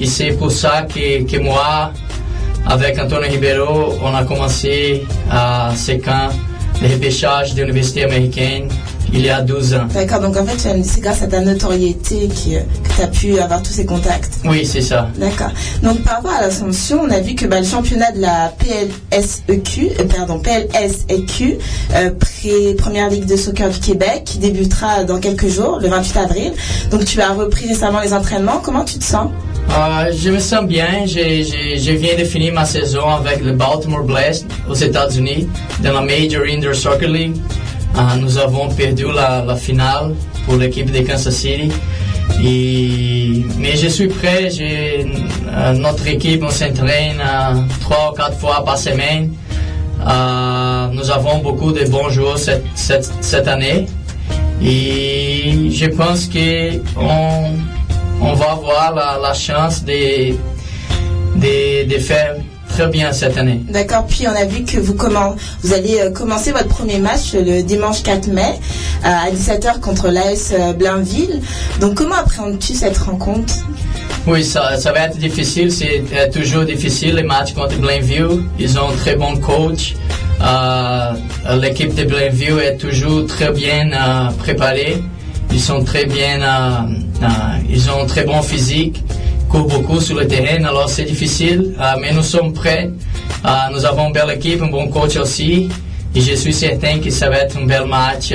Et 0.00 0.06
c'est 0.06 0.32
pour 0.32 0.50
ça 0.50 0.86
que, 0.92 1.22
que 1.30 1.38
moi, 1.38 1.92
avec 2.66 2.98
Antonio 2.98 3.28
Ribeiro, 3.30 3.94
on 4.02 4.14
a 4.14 4.24
commencé 4.24 5.04
à 5.30 5.72
ce 5.76 5.92
camp 5.92 6.30
de 6.82 6.86
repêchage 6.92 7.54
de 7.54 7.62
l'université 7.62 8.04
américaine 8.04 8.68
il 9.10 9.22
y 9.24 9.30
a 9.30 9.40
12 9.40 9.72
ans. 9.74 9.86
D'accord. 9.94 10.20
Donc 10.20 10.36
en 10.36 10.44
fait, 10.44 10.68
as- 10.68 10.82
c'est 10.84 11.00
grâce 11.00 11.22
à 11.22 11.26
ta 11.26 11.40
notoriété 11.40 12.28
qui, 12.28 12.56
euh, 12.56 12.60
que 12.84 12.94
tu 12.94 13.02
as 13.02 13.06
pu 13.06 13.38
avoir 13.40 13.62
tous 13.62 13.72
ces 13.72 13.86
contacts. 13.86 14.34
Oui, 14.44 14.66
c'est 14.66 14.82
ça. 14.82 15.08
D'accord. 15.16 15.50
Donc 15.82 16.02
par 16.02 16.16
rapport 16.16 16.32
à 16.32 16.42
l'Assomption, 16.42 17.00
on 17.04 17.10
a 17.10 17.18
vu 17.20 17.34
que 17.34 17.46
bah, 17.46 17.58
le 17.60 17.66
championnat 17.66 18.12
de 18.12 18.20
la 18.20 18.52
PLSEQ, 18.58 19.92
euh, 19.98 20.04
pardon, 20.14 20.40
PLSEQ, 20.40 21.58
euh, 21.94 22.10
pré- 22.10 22.74
première 22.76 23.08
ligue 23.08 23.24
de 23.24 23.36
soccer 23.36 23.70
du 23.70 23.78
Québec, 23.80 24.22
qui 24.26 24.38
débutera 24.38 25.04
dans 25.04 25.18
quelques 25.20 25.48
jours, 25.48 25.78
le 25.80 25.88
28 25.88 26.18
avril. 26.18 26.52
Donc 26.90 27.06
tu 27.06 27.18
as 27.22 27.30
repris 27.32 27.66
récemment 27.66 28.00
les 28.00 28.12
entraînements. 28.12 28.60
Comment 28.62 28.84
tu 28.84 28.98
te 28.98 29.04
sens? 29.04 29.30
Euh, 29.70 30.12
je 30.12 30.30
me 30.30 30.38
sens 30.38 30.66
bien. 30.66 31.06
Je, 31.06 31.92
viens 31.92 32.16
de 32.16 32.24
finir 32.24 32.52
ma 32.54 32.64
saison 32.64 33.08
avec 33.08 33.42
le 33.42 33.52
Baltimore 33.52 34.02
Blast 34.04 34.46
aux 34.68 34.74
États-Unis 34.74 35.48
dans 35.82 35.92
la 35.92 36.00
Major 36.00 36.42
Indoor 36.48 36.74
Soccer 36.74 37.08
League. 37.08 37.36
Euh, 37.96 38.00
nous 38.20 38.38
avons 38.38 38.68
perdu 38.68 39.04
la, 39.14 39.56
finale 39.56 40.14
pour 40.46 40.56
l'équipe 40.56 40.90
de 40.90 41.00
Kansas 41.00 41.34
City. 41.34 41.70
Et, 42.42 43.44
mais 43.58 43.76
je 43.76 43.88
suis 43.88 44.08
prêt. 44.08 44.48
Euh, 44.60 45.72
notre 45.74 46.06
équipe 46.06 46.44
s'entraîne 46.50 47.20
euh, 47.20 47.60
trois 47.80 48.12
ou 48.12 48.14
quatre 48.14 48.38
fois 48.38 48.64
par 48.64 48.78
semaine. 48.78 49.32
Euh, 50.06 50.88
nous 50.92 51.10
avons 51.10 51.38
beaucoup 51.38 51.72
de 51.72 51.84
bons 51.88 52.08
joueurs 52.10 52.38
cette, 52.38 52.64
cette, 52.74 53.48
année. 53.48 53.86
Et 54.62 55.70
je 55.70 55.86
pense 55.86 56.26
que 56.26 56.76
on, 58.20 58.34
va 58.34 58.52
avoir 58.52 58.94
la, 58.94 59.18
la 59.22 59.34
chance 59.34 59.84
de, 59.84 60.32
de, 61.36 61.88
de 61.88 61.98
faire 61.98 62.36
très 62.68 62.86
bien 62.88 63.12
cette 63.12 63.36
année. 63.36 63.60
D'accord. 63.68 64.06
Puis 64.06 64.26
on 64.28 64.36
a 64.36 64.44
vu 64.44 64.64
que 64.64 64.78
vous, 64.78 64.94
commen- 64.94 65.34
vous 65.62 65.72
allez 65.72 65.98
euh, 66.00 66.10
commencer 66.10 66.52
votre 66.52 66.68
premier 66.68 66.98
match 66.98 67.32
le 67.34 67.62
dimanche 67.62 68.02
4 68.02 68.28
mai 68.28 68.42
euh, 69.04 69.08
à 69.08 69.30
17h 69.30 69.80
contre 69.80 70.08
l'AS 70.08 70.52
euh, 70.52 70.72
Blainville. 70.74 71.40
Donc 71.80 71.94
comment 71.94 72.14
appréhendes-tu 72.16 72.74
cette 72.74 72.98
rencontre? 72.98 73.54
Oui, 74.26 74.44
ça, 74.44 74.76
ça 74.76 74.92
va 74.92 75.06
être 75.06 75.16
difficile. 75.16 75.72
C'est 75.72 76.04
euh, 76.12 76.30
toujours 76.30 76.64
difficile 76.64 77.14
les 77.16 77.22
matchs 77.22 77.52
contre 77.54 77.76
Blainville. 77.78 78.42
Ils 78.58 78.78
ont 78.78 78.90
un 78.90 78.96
très 78.96 79.16
bon 79.16 79.36
coach. 79.38 79.94
L'équipe 81.60 81.94
de 81.94 82.04
Blainville 82.04 82.60
est 82.62 82.76
toujours 82.76 83.26
très 83.26 83.50
bien 83.50 83.90
préparée. 84.38 85.02
Ils 85.52 85.60
sont 85.60 85.82
très 85.82 86.04
bien, 86.04 86.40
euh, 86.40 86.80
euh, 87.22 87.26
ils 87.68 87.90
ont 87.90 88.02
un 88.02 88.06
très 88.06 88.24
bon 88.24 88.42
physique, 88.42 89.02
courent 89.48 89.66
beaucoup 89.66 90.00
sur 90.00 90.16
le 90.16 90.26
terrain. 90.26 90.64
Alors 90.64 90.88
c'est 90.88 91.04
difficile, 91.04 91.74
euh, 91.80 91.84
mais 92.00 92.12
nous 92.12 92.22
sommes 92.22 92.52
prêts. 92.52 92.90
Nous 93.72 93.84
avons 93.84 94.08
une 94.08 94.12
belle 94.12 94.30
équipe, 94.36 94.62
un 94.62 94.68
bon 94.68 94.88
coach 94.88 95.16
aussi. 95.16 95.68
Et 96.14 96.20
je 96.20 96.34
suis 96.34 96.52
certain 96.52 96.98
que 96.98 97.10
ça 97.10 97.28
va 97.28 97.38
être 97.38 97.56
un 97.56 97.66
bel 97.66 97.86
match, 97.86 98.32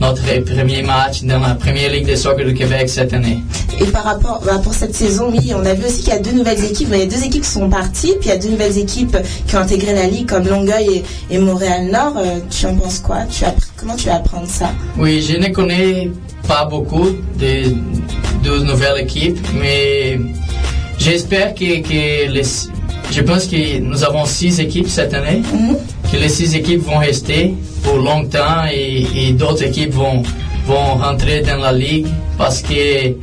notre 0.00 0.22
premier 0.44 0.82
match 0.82 1.22
dans 1.22 1.40
la 1.40 1.54
première 1.54 1.90
Ligue 1.90 2.08
de 2.08 2.16
soccer 2.16 2.44
du 2.44 2.54
Québec 2.54 2.88
cette 2.88 3.12
année. 3.12 3.38
Et 3.80 3.84
par 3.86 4.04
rapport 4.04 4.40
pour 4.62 4.74
cette 4.74 4.94
saison, 4.94 5.30
oui, 5.30 5.52
on 5.54 5.64
a 5.64 5.74
vu 5.74 5.86
aussi 5.86 6.02
qu'il 6.02 6.12
y 6.12 6.16
a 6.16 6.18
deux 6.18 6.32
nouvelles 6.32 6.64
équipes. 6.64 6.88
Il 6.92 6.98
y 6.98 7.02
a 7.02 7.06
deux 7.06 7.24
équipes 7.24 7.42
qui 7.42 7.48
sont 7.48 7.68
parties, 7.68 8.14
puis 8.20 8.28
il 8.28 8.28
y 8.28 8.32
a 8.32 8.38
deux 8.38 8.50
nouvelles 8.50 8.78
équipes 8.78 9.16
qui 9.46 9.56
ont 9.56 9.60
intégré 9.60 9.94
la 9.94 10.06
ligue, 10.06 10.28
comme 10.28 10.46
Longueuil 10.46 11.02
et, 11.30 11.38
Montréal-Nord. 11.38 12.14
Euh, 12.16 12.40
tu 12.50 12.66
en 12.66 12.76
penses 12.76 12.98
quoi? 12.98 13.18
Comment 13.82 13.96
tu 13.96 14.06
vas 14.06 14.14
apprendre 14.14 14.46
ça 14.46 14.70
Oui, 14.96 15.20
je 15.28 15.36
ne 15.38 15.48
connais 15.48 16.08
pas 16.46 16.64
beaucoup 16.66 17.08
de 17.40 18.58
nouvelles 18.64 19.00
équipes, 19.00 19.44
mais 19.60 20.20
j'espère 20.98 21.52
que, 21.52 21.80
que 21.82 22.30
les, 22.30 22.42
je 23.10 23.20
pense 23.22 23.46
que 23.46 23.80
nous 23.80 24.04
avons 24.04 24.24
six 24.24 24.60
équipes 24.60 24.86
cette 24.88 25.12
année, 25.14 25.42
que 26.12 26.16
les 26.16 26.28
six 26.28 26.54
équipes 26.54 26.84
vont 26.84 26.98
rester 26.98 27.54
pour 27.82 27.96
longtemps 27.96 28.66
et, 28.72 29.04
et 29.16 29.32
d'autres 29.32 29.64
équipes 29.64 29.94
vont, 29.94 30.22
vont 30.64 30.94
rentrer 30.94 31.40
dans 31.40 31.56
la 31.56 31.72
ligue 31.72 32.06
parce 32.38 32.62
que 32.62 33.16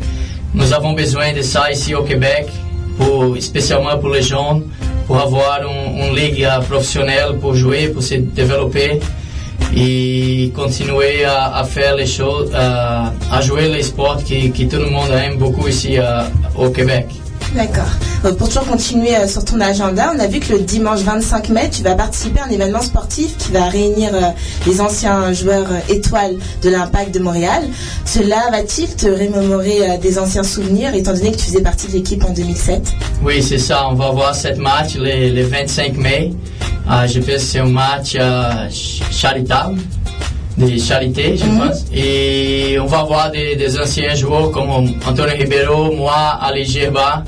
nous 0.53 0.73
avons 0.73 0.91
besoin 0.91 1.31
de 1.31 1.41
ça 1.41 1.71
ici 1.71 1.95
au 1.95 2.03
Québec, 2.03 2.47
pour, 2.97 3.37
spécialement 3.39 3.97
pour 3.97 4.09
les 4.09 4.23
jeunes, 4.23 4.65
pour 5.07 5.21
avoir 5.21 5.61
une, 5.61 6.03
une 6.09 6.15
ligue 6.17 6.45
professionnelle 6.67 7.37
pour 7.39 7.55
jouer, 7.55 7.87
pour 7.87 8.03
se 8.03 8.15
développer 8.15 8.99
et 9.75 10.51
continuer 10.55 11.23
à, 11.25 11.55
à 11.55 11.63
faire 11.63 11.95
les 11.95 12.07
choses, 12.07 12.51
à, 12.55 13.13
à 13.31 13.41
jouer 13.41 13.67
les 13.69 13.83
sports 13.83 14.17
que, 14.23 14.47
que 14.49 14.63
tout 14.63 14.77
le 14.81 14.89
monde 14.89 15.09
aime 15.11 15.37
beaucoup 15.37 15.67
ici 15.67 15.97
au 16.57 16.69
Québec. 16.69 17.05
D'accord. 17.55 17.89
Pour 18.37 18.47
toujours 18.47 18.65
continuer 18.67 19.15
euh, 19.15 19.27
sur 19.27 19.43
ton 19.43 19.59
agenda, 19.59 20.11
on 20.15 20.19
a 20.19 20.27
vu 20.27 20.39
que 20.39 20.53
le 20.53 20.59
dimanche 20.59 20.99
25 20.99 21.49
mai, 21.49 21.69
tu 21.71 21.81
vas 21.81 21.95
participer 21.95 22.41
à 22.41 22.45
un 22.45 22.49
événement 22.49 22.81
sportif 22.81 23.37
qui 23.37 23.51
va 23.51 23.63
réunir 23.69 24.11
euh, 24.13 24.19
les 24.67 24.79
anciens 24.81 25.33
joueurs 25.33 25.65
euh, 25.71 25.79
étoiles 25.93 26.35
de 26.61 26.69
l'Impact 26.69 27.11
de 27.11 27.19
Montréal. 27.19 27.63
Cela 28.05 28.49
va-t-il 28.51 28.93
te 28.95 29.07
remémorer 29.07 29.89
euh, 29.89 29.97
des 29.97 30.19
anciens 30.19 30.43
souvenirs, 30.43 30.93
étant 30.93 31.13
donné 31.13 31.31
que 31.31 31.37
tu 31.37 31.45
faisais 31.45 31.61
partie 31.61 31.87
de 31.87 31.93
l'équipe 31.93 32.23
en 32.23 32.33
2007 32.33 32.83
Oui, 33.23 33.41
c'est 33.41 33.57
ça. 33.57 33.87
On 33.89 33.95
va 33.95 34.11
voir 34.11 34.35
cette 34.35 34.57
match 34.59 34.95
le 34.97 35.41
25 35.43 35.97
mai. 35.97 36.33
Un 36.89 37.65
match 37.65 38.15
euh, 38.19 38.67
ch- 38.69 39.01
charitable, 39.11 39.77
de 40.57 40.77
charité, 40.79 41.37
je 41.37 41.45
pense. 41.45 41.85
Et 41.93 42.77
on 42.81 42.87
va 42.87 43.03
voir 43.03 43.31
des, 43.31 43.55
des 43.55 43.79
anciens 43.79 44.15
joueurs 44.15 44.49
comme 44.51 44.69
Antonio 44.71 45.33
Ribeiro, 45.37 45.91
moi, 45.95 46.39
Ali 46.41 46.65
Gerba. 46.65 47.23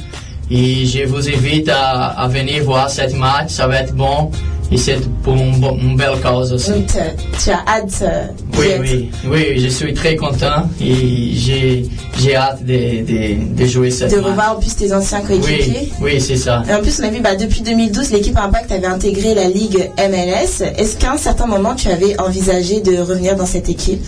Et 0.50 0.86
je 0.86 1.06
vous 1.06 1.30
invite 1.30 1.70
à, 1.70 2.08
à 2.08 2.28
venir 2.28 2.64
voir 2.64 2.90
cette 2.90 3.14
match. 3.16 3.50
Ça 3.52 3.68
va 3.68 3.82
être 3.82 3.94
bon. 3.94 4.32
Et 4.72 4.78
c'est 4.78 5.00
pour 5.22 5.36
une, 5.36 5.98
belle 5.98 6.20
cause 6.24 6.54
aussi. 6.54 6.72
Euh, 6.72 7.10
tu 7.44 7.50
as 7.50 7.60
hâte 7.68 8.04
euh, 8.04 8.28
Oui, 8.58 8.68
oui, 8.80 9.12
oui, 9.26 9.60
je 9.60 9.68
suis 9.68 9.94
très 9.94 10.16
content 10.16 10.70
et 10.80 11.34
j'ai, 11.34 11.90
hâte 12.36 12.64
de, 12.64 12.74
de, 12.74 13.54
de 13.54 13.66
jouer 13.66 13.92
cette 13.92 14.12
de 14.12 14.18
match. 14.18 14.26
revoir 14.28 14.56
en 14.56 14.60
plus 14.62 14.74
tes 14.76 14.94
anciens 14.94 15.20
coéquipiers. 15.22 15.92
Oui, 16.00 16.14
oui, 16.14 16.22
c'est 16.22 16.38
ça. 16.38 16.64
Et 16.70 16.74
en 16.74 16.82
plus, 16.82 17.02
on 17.02 17.04
a 17.04 17.10
vu 17.10 17.20
bah, 17.20 17.36
depuis 17.36 17.62
2012, 17.62 18.12
l'équipe 18.12 18.38
Impact 18.38 18.72
avait 18.72 18.88
intégré 18.88 19.34
la 19.34 19.50
Ligue 19.50 19.92
MLS. 19.98 20.64
Est-ce 20.78 20.96
qu'à 20.96 21.12
un 21.12 21.18
certain 21.18 21.48
moment, 21.48 21.76
tu 21.76 21.90
avais 21.90 22.18
envisagé 22.20 22.80
de 22.80 22.98
revenir 22.98 23.36
dans 23.36 23.46
cette 23.46 23.68
équipe? 23.68 24.06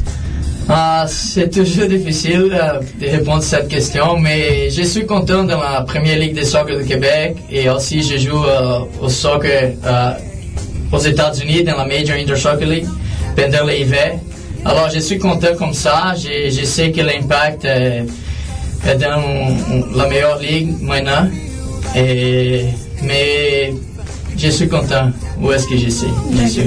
Ah, 0.70 1.06
c'est 1.10 1.50
toujours 1.50 1.88
difficile 1.88 2.50
euh, 2.54 2.80
de 3.02 3.12
répondre 3.12 3.40
à 3.40 3.42
cette 3.42 3.68
question, 3.68 4.18
mais 4.18 4.70
je 4.70 4.84
suis 4.84 5.06
content 5.06 5.44
dans 5.44 5.60
la 5.60 5.82
première 5.82 6.18
ligue 6.18 6.36
de 6.40 6.44
soccer 6.46 6.78
du 6.78 6.86
Québec 6.86 7.36
et 7.52 7.70
aussi 7.70 8.02
je 8.02 8.18
joue 8.18 8.46
euh, 8.46 8.80
au 9.02 9.10
soccer 9.10 9.74
euh, 9.86 10.12
aux 10.94 11.00
États-Unis 11.00 11.64
dans 11.64 11.76
la 11.76 11.86
Major 11.86 12.16
Indoor 12.18 12.38
Soccer 12.38 12.68
League 12.68 12.88
pendant 13.36 13.66
l'hiver. 13.66 14.20
Alors 14.64 14.90
je 14.90 15.00
suis 15.00 15.18
content 15.18 15.56
comme 15.58 15.74
ça. 15.74 16.14
Je, 16.16 16.50
je 16.50 16.64
sais 16.64 16.92
que 16.92 17.02
l'impact 17.02 17.66
euh, 17.66 18.04
est 18.88 18.96
dans 18.96 19.22
la 19.96 20.08
meilleure 20.08 20.40
ligue 20.40 20.82
maintenant, 20.82 21.28
et, 21.96 22.66
mais 23.02 23.74
je 24.38 24.50
suis 24.50 24.70
content 24.70 25.12
où 25.42 25.52
est-ce 25.52 25.68
que 25.68 25.78
je 25.78 25.90
sûr. 26.48 26.64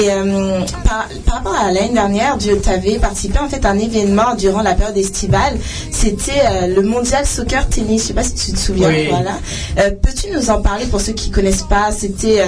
Et 0.00 0.10
euh, 0.10 0.60
par, 0.84 1.08
par 1.26 1.34
rapport 1.36 1.54
à 1.54 1.70
l'année 1.72 1.92
dernière, 1.92 2.38
tu 2.38 2.48
avais 2.70 2.98
participé 2.98 3.38
en 3.38 3.48
fait 3.48 3.64
à 3.66 3.70
un 3.70 3.78
événement 3.78 4.34
durant 4.34 4.62
la 4.62 4.74
période 4.74 4.96
estivale. 4.96 5.58
C'était 5.90 6.32
euh, 6.50 6.66
le 6.68 6.82
Mondial 6.82 7.26
Soccer 7.26 7.68
Tennis. 7.68 8.02
Je 8.02 8.06
sais 8.08 8.14
pas 8.14 8.22
si 8.22 8.34
tu 8.34 8.52
te 8.52 8.58
souviens. 8.58 8.88
Oui. 8.88 9.08
Voilà. 9.10 9.32
Euh, 9.78 9.90
Peux-tu 10.02 10.30
nous 10.34 10.48
en 10.48 10.62
parler 10.62 10.86
pour 10.86 11.02
ceux 11.02 11.12
qui 11.12 11.30
connaissent 11.30 11.64
pas? 11.64 11.90
C'était 11.92 12.40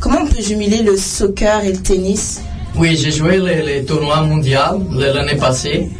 comment 0.00 0.20
on 0.22 0.26
peut 0.26 0.40
jumeler 0.40 0.78
le 0.82 0.96
soccer 0.96 1.62
et 1.64 1.72
le 1.72 1.78
tennis? 1.78 2.40
Oui, 2.76 2.96
j'ai 2.96 3.10
joué 3.10 3.36
le, 3.36 3.54
le 3.66 3.84
tournoi 3.84 4.22
mondial 4.22 4.78
l'année 4.92 5.36
passée. 5.36 5.90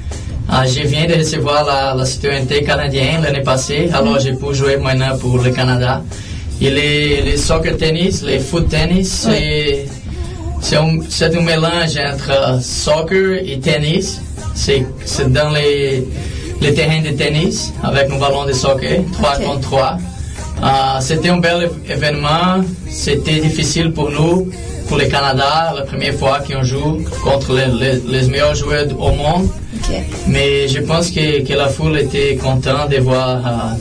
Ah, 0.48 0.66
je 0.66 0.86
viens 0.86 1.06
de 1.06 1.14
recevoir 1.14 1.64
la, 1.66 1.94
la 1.94 2.04
citoyenneté 2.06 2.62
canadienne 2.62 3.22
l'année 3.22 3.42
passée, 3.42 3.90
alors 3.92 4.18
j'ai 4.20 4.32
pu 4.34 4.54
jouer 4.54 4.76
maintenant 4.76 5.16
pour 5.18 5.38
le 5.38 5.50
Canada. 5.50 6.02
Et 6.60 6.70
les, 6.70 7.22
les 7.22 7.36
soccer 7.36 7.76
tennis, 7.76 8.22
les 8.22 8.38
foot 8.38 8.68
tennis, 8.68 9.26
c'est, 10.64 10.76
un, 11.36 11.40
mélange 11.42 11.98
entre 11.98 12.30
euh, 12.30 12.60
soccer 12.60 13.34
et 13.44 13.60
tennis. 13.60 14.20
C'est, 14.54 14.86
dans 15.30 15.50
les, 15.50 16.06
les 16.60 16.74
terrains 16.74 17.02
de 17.02 17.10
tennis 17.10 17.72
avec 17.82 18.10
un 18.10 18.18
ballon 18.18 18.46
de 18.46 18.52
soccer, 18.52 19.00
3 19.12 19.38
contre 19.40 19.60
3. 19.60 19.98
Ah, 20.66 20.98
c'était 21.02 21.28
un 21.28 21.36
bel 21.38 21.68
év- 21.68 21.92
événement. 21.92 22.64
C'était 22.88 23.38
difficile 23.40 23.92
pour 23.92 24.10
nous, 24.10 24.50
pour 24.88 24.96
le 24.96 25.04
Canada, 25.06 25.74
la 25.76 25.82
première 25.82 26.14
fois 26.14 26.38
qu'on 26.46 26.62
joue 26.62 27.02
contre 27.22 27.52
les, 27.54 27.66
les- 27.66 28.00
les 28.20 28.28
meilleurs 28.28 28.54
joueurs 28.54 28.86
au 28.98 29.10
monde. 29.12 29.48
Mais 30.26 30.66
je 30.66 30.80
pense 30.80 31.10
que, 31.10 31.46
que 31.46 31.52
la 31.52 31.68
foule 31.68 31.98
était 31.98 32.36
contente 32.36 32.88
de 32.90 32.96
voir 33.00 33.42
ah, 33.44 33.76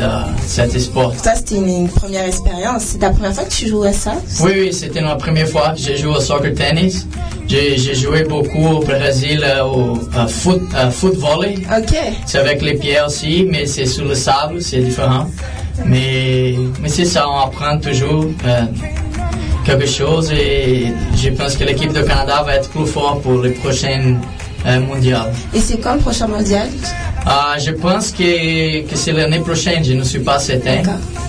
ah, 0.00 0.26
cet 0.46 0.78
sport. 0.78 1.12
Ça, 1.20 1.34
c'était 1.34 1.56
une, 1.56 1.68
une 1.68 1.88
première 1.88 2.24
expérience. 2.26 2.82
C'est 2.84 3.02
la 3.02 3.10
première 3.10 3.34
fois 3.34 3.42
que 3.44 3.50
tu 3.52 3.66
joues 3.66 3.82
à 3.82 3.92
ça? 3.92 4.12
Oui, 4.44 4.52
oui, 4.60 4.72
c'était 4.72 5.00
la 5.00 5.16
première 5.16 5.48
fois 5.48 5.70
que 5.70 5.80
j'ai 5.80 5.96
joué 5.96 6.12
au 6.14 6.20
soccer 6.20 6.54
tennis. 6.54 7.06
J'ai 7.48 7.76
joué 7.96 8.22
beaucoup 8.22 8.64
au 8.76 8.78
Brésil 8.80 9.42
euh, 9.44 9.64
au 9.64 9.96
foot, 10.28 10.62
foot 10.92 11.16
volley. 11.16 11.56
Ok. 11.76 11.96
C'est 12.26 12.38
avec 12.38 12.62
les 12.62 12.74
pieds 12.74 13.00
aussi, 13.04 13.44
mais 13.50 13.66
c'est 13.66 13.86
sur 13.86 14.04
le 14.04 14.14
sable, 14.14 14.62
c'est 14.62 14.78
différent. 14.78 15.26
Mais, 15.84 16.54
mais 16.80 16.88
c'est 16.88 17.04
ça, 17.04 17.28
on 17.28 17.38
apprend 17.40 17.78
toujours 17.78 18.26
euh, 18.44 18.62
quelque 19.64 19.86
chose 19.86 20.30
et 20.32 20.92
je 21.16 21.30
pense 21.30 21.56
que 21.56 21.64
l'équipe 21.64 21.92
de 21.92 22.02
Canada 22.02 22.42
va 22.44 22.56
être 22.56 22.68
plus 22.70 22.86
forte 22.86 23.22
pour 23.22 23.40
les 23.42 23.50
prochaines 23.50 24.18
euh, 24.66 24.80
mondiales. 24.80 25.32
Et 25.54 25.60
c'est 25.60 25.78
quand 25.78 25.94
le 25.94 26.00
prochain 26.00 26.26
mondial? 26.26 26.68
Ah, 27.24 27.56
je 27.58 27.70
pense 27.72 28.10
que, 28.10 28.82
que 28.88 28.96
c'est 28.96 29.12
l'année 29.12 29.40
prochaine, 29.40 29.84
je 29.84 29.92
ne 29.92 30.04
suis 30.04 30.20
pas 30.20 30.38
certain. 30.38 30.82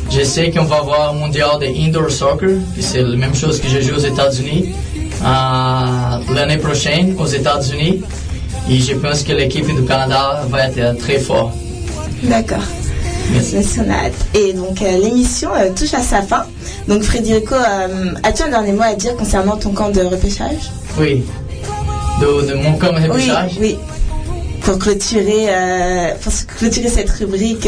Je 0.09 0.23
sais 0.23 0.49
qu'on 0.49 0.63
va 0.63 0.77
avoir 0.77 1.11
un 1.11 1.13
mondial 1.13 1.59
de 1.59 1.65
indoor 1.65 2.09
soccer, 2.09 2.49
c'est 2.79 3.01
la 3.01 3.15
même 3.15 3.35
chose 3.35 3.59
que 3.61 3.67
je 3.67 3.81
joue 3.81 3.95
aux 3.95 3.99
États-Unis, 4.13 4.73
ah, 5.23 6.19
l'année 6.33 6.57
prochaine 6.57 7.15
aux 7.17 7.27
États-Unis. 7.27 8.01
Et 8.69 8.79
je 8.79 8.93
pense 8.93 9.23
que 9.23 9.33
l'équipe 9.33 9.65
du 9.65 9.83
Canada 9.83 10.43
va 10.47 10.67
être 10.67 10.77
euh, 10.77 10.93
très 10.93 11.17
forte. 11.17 11.53
D'accord. 12.23 12.63
Merci. 13.31 13.55
Et 14.33 14.53
donc 14.53 14.81
euh, 14.81 14.97
l'émission 14.97 15.49
euh, 15.55 15.69
touche 15.75 15.93
à 15.93 16.01
sa 16.01 16.21
fin. 16.21 16.45
Donc 16.87 17.03
Frédérico, 17.03 17.55
euh, 17.55 18.13
as-tu 18.23 18.43
un 18.43 18.49
dernier 18.49 18.71
mot 18.71 18.83
à 18.83 18.95
dire 18.95 19.15
concernant 19.15 19.57
ton 19.57 19.71
camp 19.71 19.89
de 19.89 20.01
repêchage? 20.01 20.71
Oui. 20.99 21.23
De, 22.21 22.47
de 22.49 22.53
mon 22.55 22.73
camp 22.77 22.91
de 22.93 22.99
Oui, 23.01 23.07
repêchage? 23.07 23.51
oui. 23.59 23.77
Pour 24.61 24.77
clôturer, 24.77 25.45
euh, 25.47 26.13
pour 26.21 26.33
clôturer 26.57 26.89
cette 26.89 27.09
rubrique, 27.11 27.67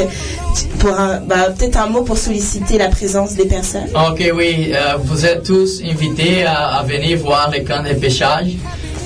pour 0.78 0.92
bah, 0.92 1.48
peut-être 1.58 1.78
un 1.80 1.88
mot 1.88 2.02
pour 2.02 2.18
solliciter 2.18 2.78
la 2.78 2.90
présence 2.90 3.34
des 3.36 3.46
personnes. 3.46 3.88
Ok, 3.96 4.22
oui, 4.36 4.74
vous 5.06 5.26
êtes 5.26 5.44
tous 5.44 5.82
invités 5.84 6.44
à, 6.44 6.76
à 6.80 6.84
venir 6.84 7.18
voir 7.20 7.50
les 7.50 7.64
camps 7.64 7.82
de 7.82 7.94
pêchage. 7.94 8.50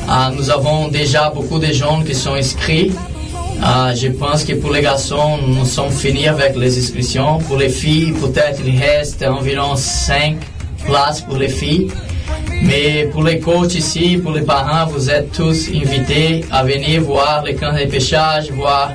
Euh, 0.09 0.11
nous 0.35 0.49
avons 0.49 0.87
déjà 0.87 1.29
beaucoup 1.29 1.59
de 1.59 1.67
jeunes 1.67 2.03
qui 2.05 2.15
sont 2.15 2.33
inscrits. 2.33 2.91
Euh, 3.63 3.95
je 3.95 4.07
pense 4.09 4.43
que 4.43 4.53
pour 4.53 4.71
les 4.71 4.81
garçons, 4.81 5.37
nous 5.47 5.65
sommes 5.65 5.91
finis 5.91 6.27
avec 6.27 6.55
les 6.55 6.77
inscriptions. 6.77 7.39
Pour 7.39 7.57
les 7.57 7.69
filles, 7.69 8.11
peut-être 8.11 8.61
il 8.65 8.79
reste 8.79 9.23
environ 9.23 9.75
5 9.75 10.37
places 10.85 11.21
pour 11.21 11.37
les 11.37 11.49
filles. 11.49 11.89
Mais 12.61 13.09
pour 13.11 13.23
les 13.23 13.39
coachs 13.39 13.75
ici, 13.75 14.17
pour 14.21 14.31
les 14.31 14.41
parents, 14.41 14.87
vous 14.87 15.09
êtes 15.09 15.31
tous 15.31 15.69
invités 15.69 16.45
à 16.51 16.63
venir 16.63 17.01
voir 17.01 17.43
les 17.43 17.55
camps 17.55 17.73
de 17.73 17.85
pêchage, 17.85 18.51
voir 18.51 18.91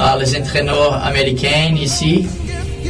euh, 0.00 0.04
les 0.20 0.36
entraîneurs 0.36 0.94
américains 1.04 1.74
ici 1.76 2.26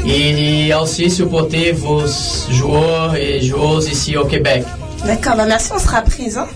et 0.07 0.73
aussi 0.75 1.11
supporter 1.11 1.73
vos 1.73 2.03
joueurs 2.51 3.15
et 3.15 3.41
joueuses 3.41 3.89
ici 3.89 4.17
au 4.17 4.25
Québec. 4.25 4.65
D'accord, 5.05 5.37
bah 5.37 5.45
merci, 5.47 5.71
on 5.75 5.79
sera 5.79 6.03
présent. 6.03 6.47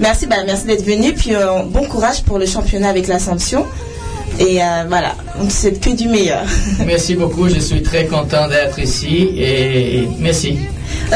Merci, 0.00 0.26
bah, 0.26 0.36
merci 0.46 0.64
d'être 0.66 0.84
venu, 0.84 1.12
puis 1.12 1.34
euh, 1.34 1.62
bon 1.64 1.84
courage 1.84 2.22
pour 2.22 2.38
le 2.38 2.46
championnat 2.46 2.88
avec 2.88 3.08
l'Ascension. 3.08 3.66
Et 4.38 4.62
euh, 4.62 4.84
voilà, 4.88 5.14
on 5.38 5.44
ne 5.44 5.50
souhaite 5.50 5.80
que 5.80 5.90
du 5.90 6.08
meilleur. 6.08 6.44
Merci 6.86 7.14
beaucoup, 7.16 7.48
je 7.48 7.58
suis 7.58 7.82
très 7.82 8.06
content 8.06 8.48
d'être 8.48 8.78
ici 8.78 9.30
et 9.36 10.08
merci. 10.18 10.58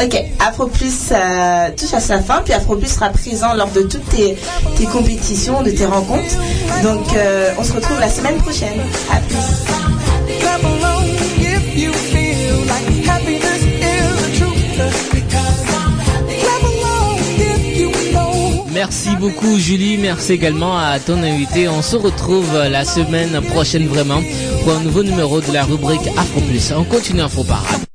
Ok, 0.01 0.21
Afro 0.39 0.67
Plus 0.67 1.11
euh, 1.11 1.69
touche 1.77 1.93
à 1.93 1.99
sa 1.99 2.19
fin, 2.19 2.41
puis 2.43 2.53
Afro 2.53 2.75
Plus 2.75 2.89
sera 2.89 3.09
présent 3.09 3.53
lors 3.53 3.69
de 3.69 3.81
toutes 3.81 4.07
tes, 4.09 4.35
tes 4.77 4.85
compétitions, 4.85 5.61
de 5.61 5.71
tes 5.71 5.85
rencontres. 5.85 6.35
Donc 6.83 7.13
euh, 7.15 7.51
on 7.57 7.63
se 7.63 7.73
retrouve 7.73 7.99
la 7.99 8.09
semaine 8.09 8.37
prochaine. 8.37 8.81
À 9.11 9.17
plus. 9.17 9.92
Merci 18.85 19.15
beaucoup 19.15 19.57
Julie, 19.57 19.97
merci 19.97 20.33
également 20.33 20.77
à 20.77 20.99
ton 20.99 21.23
invité. 21.23 21.69
On 21.69 21.81
se 21.81 21.95
retrouve 21.95 22.53
la 22.69 22.83
semaine 22.83 23.39
prochaine 23.39 23.87
vraiment 23.87 24.21
pour 24.61 24.73
un 24.73 24.81
nouveau 24.81 25.03
numéro 25.03 25.39
de 25.39 25.53
la 25.53 25.63
rubrique 25.63 26.05
Afro. 26.17 26.41
On 26.75 26.83
continue 26.83 27.21
Afro 27.21 27.45
Parade. 27.45 27.92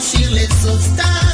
D'une 0.00 1.33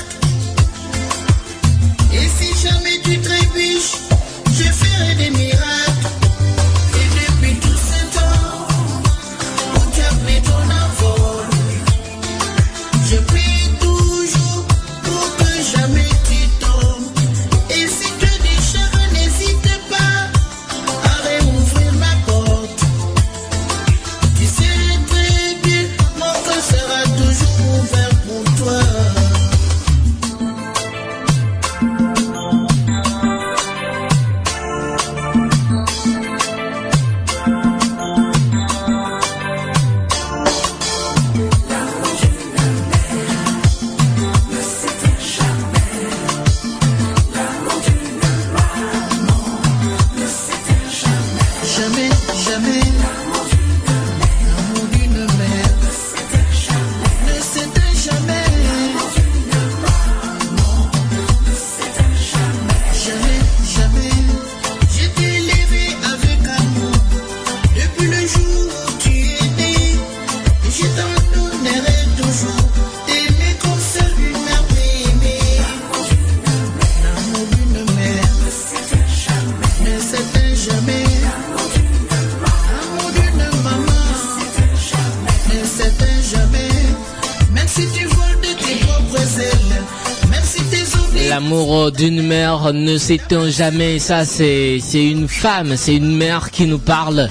jamais. 93.48 93.98
Ça, 93.98 94.24
c'est, 94.24 94.78
une 94.94 95.26
femme, 95.28 95.76
c'est 95.76 95.96
une 95.96 96.16
mère 96.16 96.50
qui 96.50 96.66
nous 96.66 96.78
parle. 96.78 97.28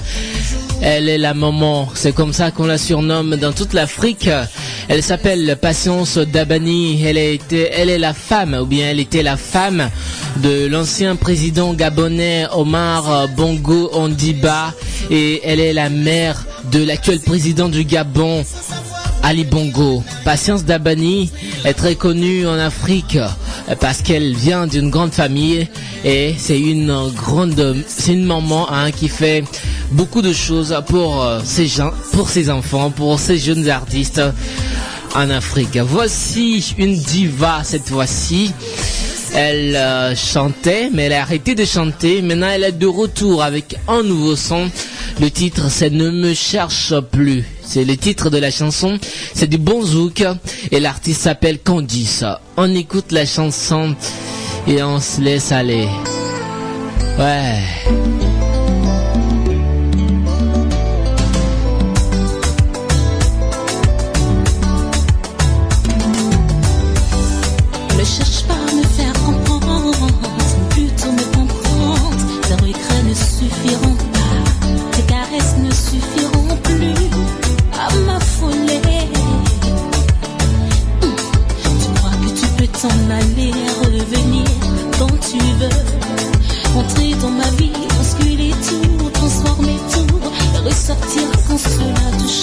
Elle 0.82 1.08
est 1.08 1.18
la 1.18 1.34
maman. 1.34 1.88
C'est 1.94 2.14
comme 2.14 2.32
ça 2.32 2.50
qu'on 2.50 2.66
la 2.66 2.78
surnomme 2.78 3.36
dans 3.36 3.52
toute 3.52 3.72
l'Afrique. 3.72 4.28
Elle 4.88 5.02
s'appelle 5.02 5.56
Patience 5.60 6.18
Dabani. 6.18 7.02
Elle, 7.04 7.16
elle 7.16 7.90
est 7.90 7.98
la 7.98 8.14
femme, 8.14 8.54
ou 8.60 8.66
bien 8.66 8.90
elle 8.90 9.00
était 9.00 9.22
la 9.22 9.36
femme 9.36 9.90
de 10.36 10.66
l'ancien 10.66 11.16
président 11.16 11.72
gabonais 11.74 12.46
Omar 12.52 13.28
Bongo 13.36 13.90
Ondiba. 13.92 14.74
Et 15.10 15.40
elle 15.44 15.60
est 15.60 15.72
la 15.72 15.88
mère 15.88 16.44
de 16.72 16.84
l'actuel 16.84 17.20
président 17.20 17.68
du 17.68 17.84
Gabon, 17.84 18.44
Ali 19.22 19.44
Bongo. 19.44 20.02
Patience 20.24 20.64
Dabani 20.64 21.30
est 21.64 21.74
très 21.74 21.94
connue 21.94 22.46
en 22.46 22.58
Afrique 22.58 23.18
parce 23.78 24.02
qu'elle 24.02 24.34
vient 24.34 24.66
d'une 24.66 24.90
grande 24.90 25.12
famille 25.12 25.68
et 26.04 26.34
c'est 26.38 26.58
une 26.58 27.10
grande, 27.14 27.76
c'est 27.86 28.12
une 28.12 28.24
maman 28.24 28.70
hein, 28.70 28.90
qui 28.90 29.08
fait 29.08 29.44
beaucoup 29.92 30.22
de 30.22 30.32
choses 30.32 30.76
pour 30.88 31.22
euh, 31.22 31.40
ses 31.44 31.66
gens, 31.66 31.92
pour 32.12 32.28
ses 32.28 32.50
enfants, 32.50 32.90
pour 32.90 33.20
ces 33.20 33.38
jeunes 33.38 33.68
artistes 33.68 34.20
en 35.14 35.30
Afrique. 35.30 35.76
Voici 35.76 36.74
une 36.78 36.96
diva 36.96 37.60
cette 37.64 37.88
fois-ci. 37.88 38.52
Elle 39.32 39.76
euh, 39.76 40.16
chantait, 40.16 40.90
mais 40.92 41.04
elle 41.04 41.12
a 41.12 41.22
arrêté 41.22 41.54
de 41.54 41.64
chanter. 41.64 42.20
Maintenant, 42.20 42.48
elle 42.52 42.64
est 42.64 42.72
de 42.72 42.86
retour 42.86 43.44
avec 43.44 43.76
un 43.86 44.02
nouveau 44.02 44.34
son. 44.34 44.68
Le 45.20 45.30
titre, 45.30 45.70
c'est 45.70 45.90
Ne 45.90 46.10
me 46.10 46.34
cherche 46.34 46.94
plus. 47.12 47.44
C'est 47.72 47.84
le 47.84 47.96
titre 47.96 48.30
de 48.30 48.38
la 48.38 48.50
chanson. 48.50 48.98
C'est 49.32 49.46
du 49.46 49.56
bon 49.56 49.80
zouk. 49.80 50.24
Et 50.72 50.80
l'artiste 50.80 51.22
s'appelle 51.22 51.60
Candice. 51.60 52.24
On 52.56 52.74
écoute 52.74 53.12
la 53.12 53.24
chanson 53.24 53.94
et 54.66 54.82
on 54.82 54.98
se 54.98 55.20
laisse 55.20 55.52
aller. 55.52 55.86
Ouais. 57.16 58.29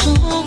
Oh. 0.09 0.46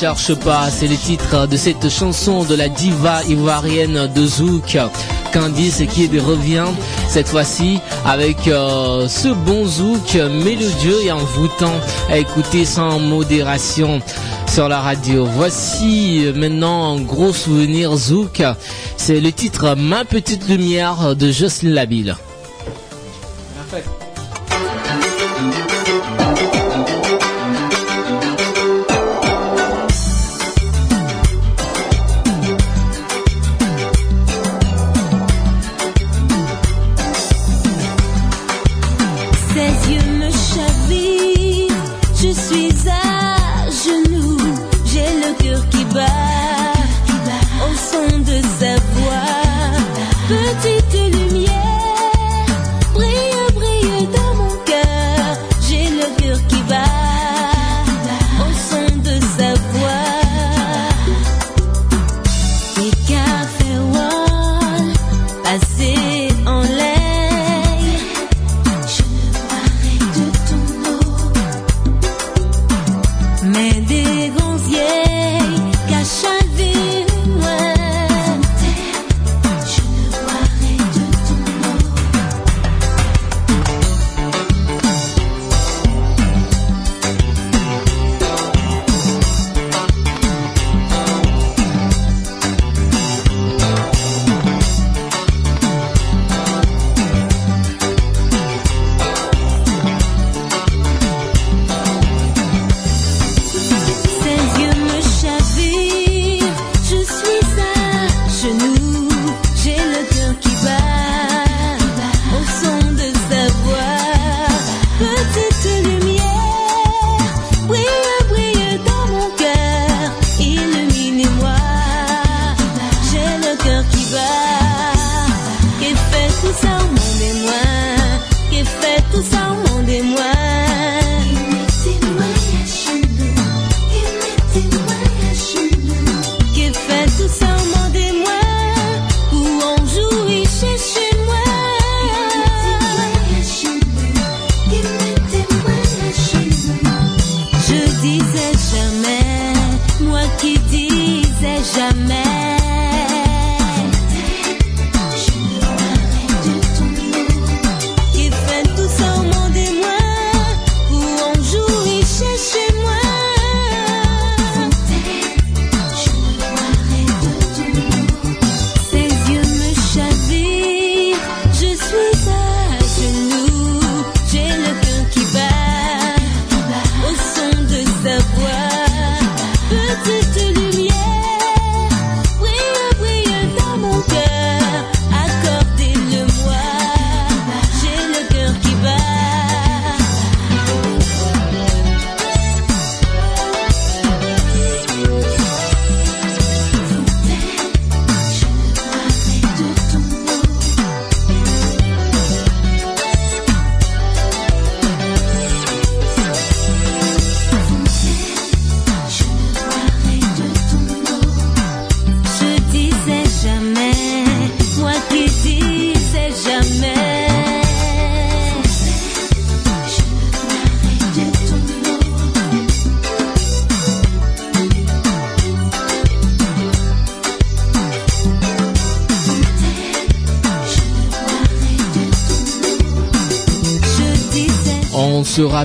Cherche 0.00 0.34
pas, 0.34 0.68
c'est 0.70 0.88
le 0.88 0.96
titre 0.96 1.46
de 1.46 1.56
cette 1.56 1.88
chanson 1.88 2.44
de 2.44 2.54
la 2.54 2.68
diva 2.68 3.22
ivoirienne 3.24 4.10
de 4.14 4.26
Zouk, 4.26 4.76
Candice 5.32 5.82
qui 5.90 6.06
revient 6.18 6.66
cette 7.08 7.28
fois-ci 7.28 7.78
avec 8.04 8.46
euh, 8.46 9.08
ce 9.08 9.28
bon 9.28 9.64
Zouk 9.64 10.14
mélodieux 10.14 11.02
et 11.02 11.12
envoûtant 11.12 11.72
à 12.10 12.18
écouter 12.18 12.66
sans 12.66 12.98
modération 12.98 14.02
sur 14.52 14.68
la 14.68 14.80
radio. 14.80 15.24
Voici 15.24 16.26
maintenant 16.34 16.94
un 16.94 17.00
gros 17.00 17.32
souvenir 17.32 17.96
Zouk, 17.96 18.42
c'est 18.98 19.20
le 19.20 19.32
titre 19.32 19.76
Ma 19.78 20.04
petite 20.04 20.46
lumière 20.46 21.16
de 21.16 21.30
Jocelyn 21.30 21.72
Labille. 21.72 22.14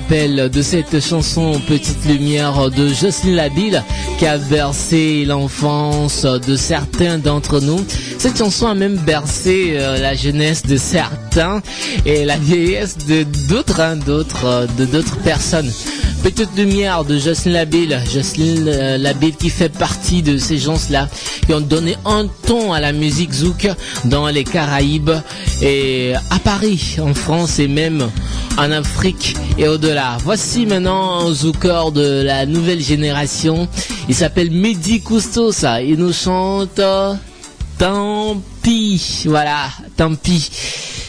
Rappelle 0.02 0.48
de 0.48 0.62
cette 0.62 1.00
chanson 1.00 1.60
Petite 1.68 2.04
Lumière 2.06 2.70
de 2.70 2.88
Jocelyn 2.88 3.36
Labille 3.36 3.82
qui 4.18 4.26
a 4.26 4.38
bercé 4.38 5.24
l'enfance 5.24 6.24
de 6.24 6.56
certains 6.56 7.18
d'entre 7.18 7.60
nous. 7.60 7.84
Cette 8.18 8.38
chanson 8.38 8.66
a 8.66 8.74
même 8.74 8.96
bercé 8.96 9.74
euh, 9.76 9.98
la 9.98 10.14
jeunesse 10.14 10.62
de 10.62 10.76
certains 10.76 11.62
et 12.04 12.24
la 12.24 12.36
vieillesse 12.36 12.98
de 13.06 13.24
d'autres, 13.48 13.80
hein, 13.80 13.96
d'autres, 13.96 14.44
euh, 14.44 14.66
de 14.78 14.86
d'autres 14.86 15.18
personnes. 15.18 15.70
Petite 16.22 16.56
lumière 16.56 17.04
de 17.04 17.18
Jocelyn 17.18 17.52
Labille, 17.52 17.98
Jocelyn 18.12 18.66
euh, 18.68 18.96
Labille 18.96 19.34
qui 19.34 19.50
fait 19.50 19.68
partie 19.68 20.22
de 20.22 20.38
ces 20.38 20.56
gens-là 20.56 21.08
qui 21.44 21.52
ont 21.52 21.60
donné 21.60 21.96
un 22.04 22.28
ton 22.46 22.72
à 22.72 22.78
la 22.80 22.92
musique 22.92 23.32
zouk 23.32 23.68
dans 24.04 24.28
les 24.28 24.44
Caraïbes 24.44 25.10
et 25.60 26.14
à 26.30 26.38
Paris, 26.38 26.96
en 27.00 27.12
France 27.12 27.58
et 27.58 27.66
même 27.66 28.08
en 28.56 28.70
Afrique 28.70 29.34
et 29.58 29.66
au-delà. 29.66 30.16
Voici 30.22 30.64
maintenant 30.64 31.26
un 31.26 31.34
zouker 31.34 31.90
de 31.90 32.22
la 32.22 32.46
nouvelle 32.46 32.80
génération. 32.80 33.68
Il 34.08 34.14
s'appelle 34.14 34.52
Mehdi 34.52 35.00
Coustos. 35.00 35.64
Il 35.84 35.96
nous 35.96 36.12
chante 36.12 36.80
Tant 37.78 38.40
pis. 38.62 39.24
Voilà, 39.26 39.68
tant 39.96 40.14
pis. 40.14 40.50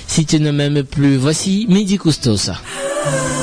Si 0.07 0.25
tu 0.25 0.39
ne 0.39 0.49
m'aimes 0.49 0.83
plus. 0.83 1.17
Voici 1.17 1.67
Mehdi 1.69 1.97
Coustos. 1.97 2.49
J'ai 2.49 3.42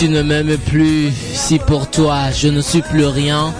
tu 0.00 0.08
ne 0.08 0.22
m'aimes 0.22 0.56
plus, 0.56 1.12
si 1.34 1.58
pour 1.58 1.90
toi 1.90 2.30
je 2.34 2.48
ne 2.48 2.62
suis 2.62 2.80
plus 2.80 3.04
rien. 3.04 3.52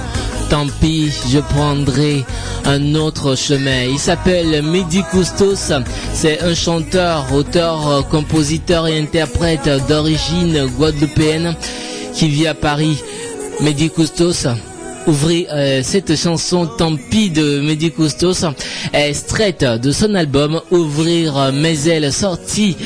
Tant 0.49 0.67
pis, 0.81 1.13
je 1.31 1.39
prendrai 1.39 2.25
un 2.65 2.95
autre 2.95 3.37
chemin. 3.37 3.83
Il 3.85 3.99
s'appelle 3.99 4.63
Mehdi 4.63 5.03
Coustos. 5.11 5.71
C'est 6.15 6.41
un 6.41 6.55
chanteur, 6.55 7.27
auteur, 7.35 8.09
compositeur 8.09 8.89
et 8.89 8.99
interprète 8.99 9.69
d'origine 9.87 10.67
guadeloupéenne 10.79 11.55
qui 12.15 12.29
vit 12.29 12.47
à 12.47 12.55
Paris. 12.55 13.03
Mehdi 13.61 13.91
Coustos. 13.91 14.47
Ouvrez 15.07 15.47
euh, 15.53 15.83
cette 15.83 16.17
chanson 16.17 16.65
Tant 16.67 16.97
pis 16.97 17.29
de 17.29 17.61
Mehdi 17.61 17.91
Coustos 17.91 18.47
est 18.95 19.11
extraite 19.11 19.63
de 19.63 19.93
son 19.93 20.15
album 20.15 20.63
Ouvrir 20.71 21.53
mes 21.53 21.87
ailes 21.87 22.11
sorti 22.11 22.79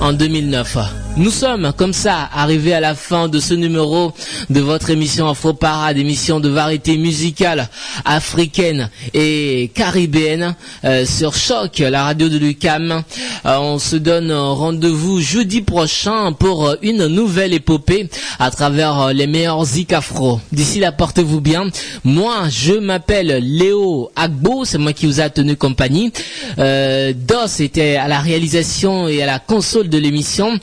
en 0.00 0.14
2009. 0.14 1.01
Nous 1.16 1.30
sommes 1.30 1.72
comme 1.76 1.92
ça 1.92 2.30
arrivés 2.32 2.72
à 2.72 2.80
la 2.80 2.94
fin 2.94 3.28
de 3.28 3.38
ce 3.38 3.52
numéro 3.52 4.12
de 4.48 4.60
votre 4.60 4.88
émission 4.88 5.28
Afro 5.28 5.52
Parade, 5.52 5.98
émission 5.98 6.40
de 6.40 6.48
variété 6.48 6.96
musicale 6.96 7.68
africaine 8.04 8.90
et 9.14 9.70
caribéenne 9.74 10.54
euh, 10.84 11.04
sur 11.06 11.34
Choc, 11.34 11.78
la 11.78 12.04
radio 12.04 12.28
de 12.28 12.38
Lucam. 12.38 13.02
Euh, 13.46 13.56
on 13.58 13.78
se 13.78 13.96
donne 13.96 14.32
rendez-vous 14.32 15.20
jeudi 15.20 15.62
prochain 15.62 16.32
pour 16.32 16.76
une 16.82 17.06
nouvelle 17.06 17.54
épopée 17.54 18.08
à 18.38 18.50
travers 18.50 19.12
les 19.12 19.26
meilleurs 19.26 19.64
zik 19.64 19.92
afro. 19.92 20.40
D'ici 20.52 20.80
là, 20.80 20.92
portez-vous 20.92 21.40
bien. 21.40 21.68
Moi, 22.04 22.48
je 22.50 22.74
m'appelle 22.74 23.38
Léo 23.42 24.10
Agbo, 24.16 24.64
c'est 24.64 24.78
moi 24.78 24.92
qui 24.92 25.06
vous 25.06 25.20
a 25.20 25.30
tenu 25.30 25.56
compagnie. 25.56 26.12
Euh, 26.58 27.12
Dos 27.14 27.60
était 27.60 27.96
à 27.96 28.08
la 28.08 28.20
réalisation 28.20 29.08
et 29.08 29.22
à 29.22 29.26
la 29.26 29.38
console 29.38 29.88
de 29.88 29.98
l'émission. 29.98 30.58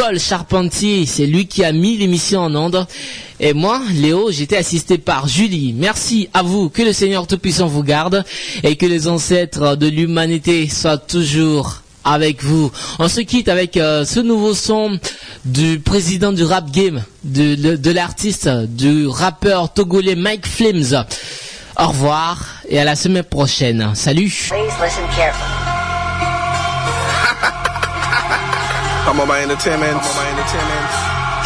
Paul 0.00 0.18
Charpentier, 0.18 1.04
c'est 1.04 1.26
lui 1.26 1.46
qui 1.46 1.62
a 1.62 1.72
mis 1.72 1.98
l'émission 1.98 2.40
en 2.40 2.54
onde. 2.54 2.86
Et 3.38 3.52
moi, 3.52 3.82
Léo, 3.92 4.30
j'étais 4.30 4.56
assisté 4.56 4.96
par 4.96 5.28
Julie. 5.28 5.74
Merci 5.76 6.30
à 6.32 6.42
vous, 6.42 6.70
que 6.70 6.80
le 6.80 6.94
Seigneur 6.94 7.26
Tout-Puissant 7.26 7.66
vous 7.66 7.82
garde 7.82 8.24
et 8.62 8.76
que 8.76 8.86
les 8.86 9.08
ancêtres 9.08 9.76
de 9.76 9.86
l'humanité 9.88 10.70
soient 10.70 10.96
toujours 10.96 11.82
avec 12.02 12.42
vous. 12.42 12.72
On 12.98 13.08
se 13.08 13.20
quitte 13.20 13.50
avec 13.50 13.76
euh, 13.76 14.06
ce 14.06 14.20
nouveau 14.20 14.54
son 14.54 14.98
du 15.44 15.80
président 15.80 16.32
du 16.32 16.44
rap 16.44 16.70
game, 16.70 17.04
de, 17.24 17.90
l'artiste, 17.90 18.48
du 18.48 19.06
rappeur 19.06 19.70
togolais 19.70 20.16
Mike 20.16 20.46
Flames. 20.46 21.04
Au 21.78 21.88
revoir 21.88 22.46
et 22.70 22.80
à 22.80 22.84
la 22.84 22.96
semaine 22.96 23.22
prochaine. 23.22 23.90
Salut. 23.94 24.48
I'm 29.10 29.18
on 29.18 29.26
my 29.26 29.42
entertainment. 29.42 29.98
I'm 29.98 30.06
on 30.06 30.16
my 30.22 30.30
entertainment. 30.30 30.86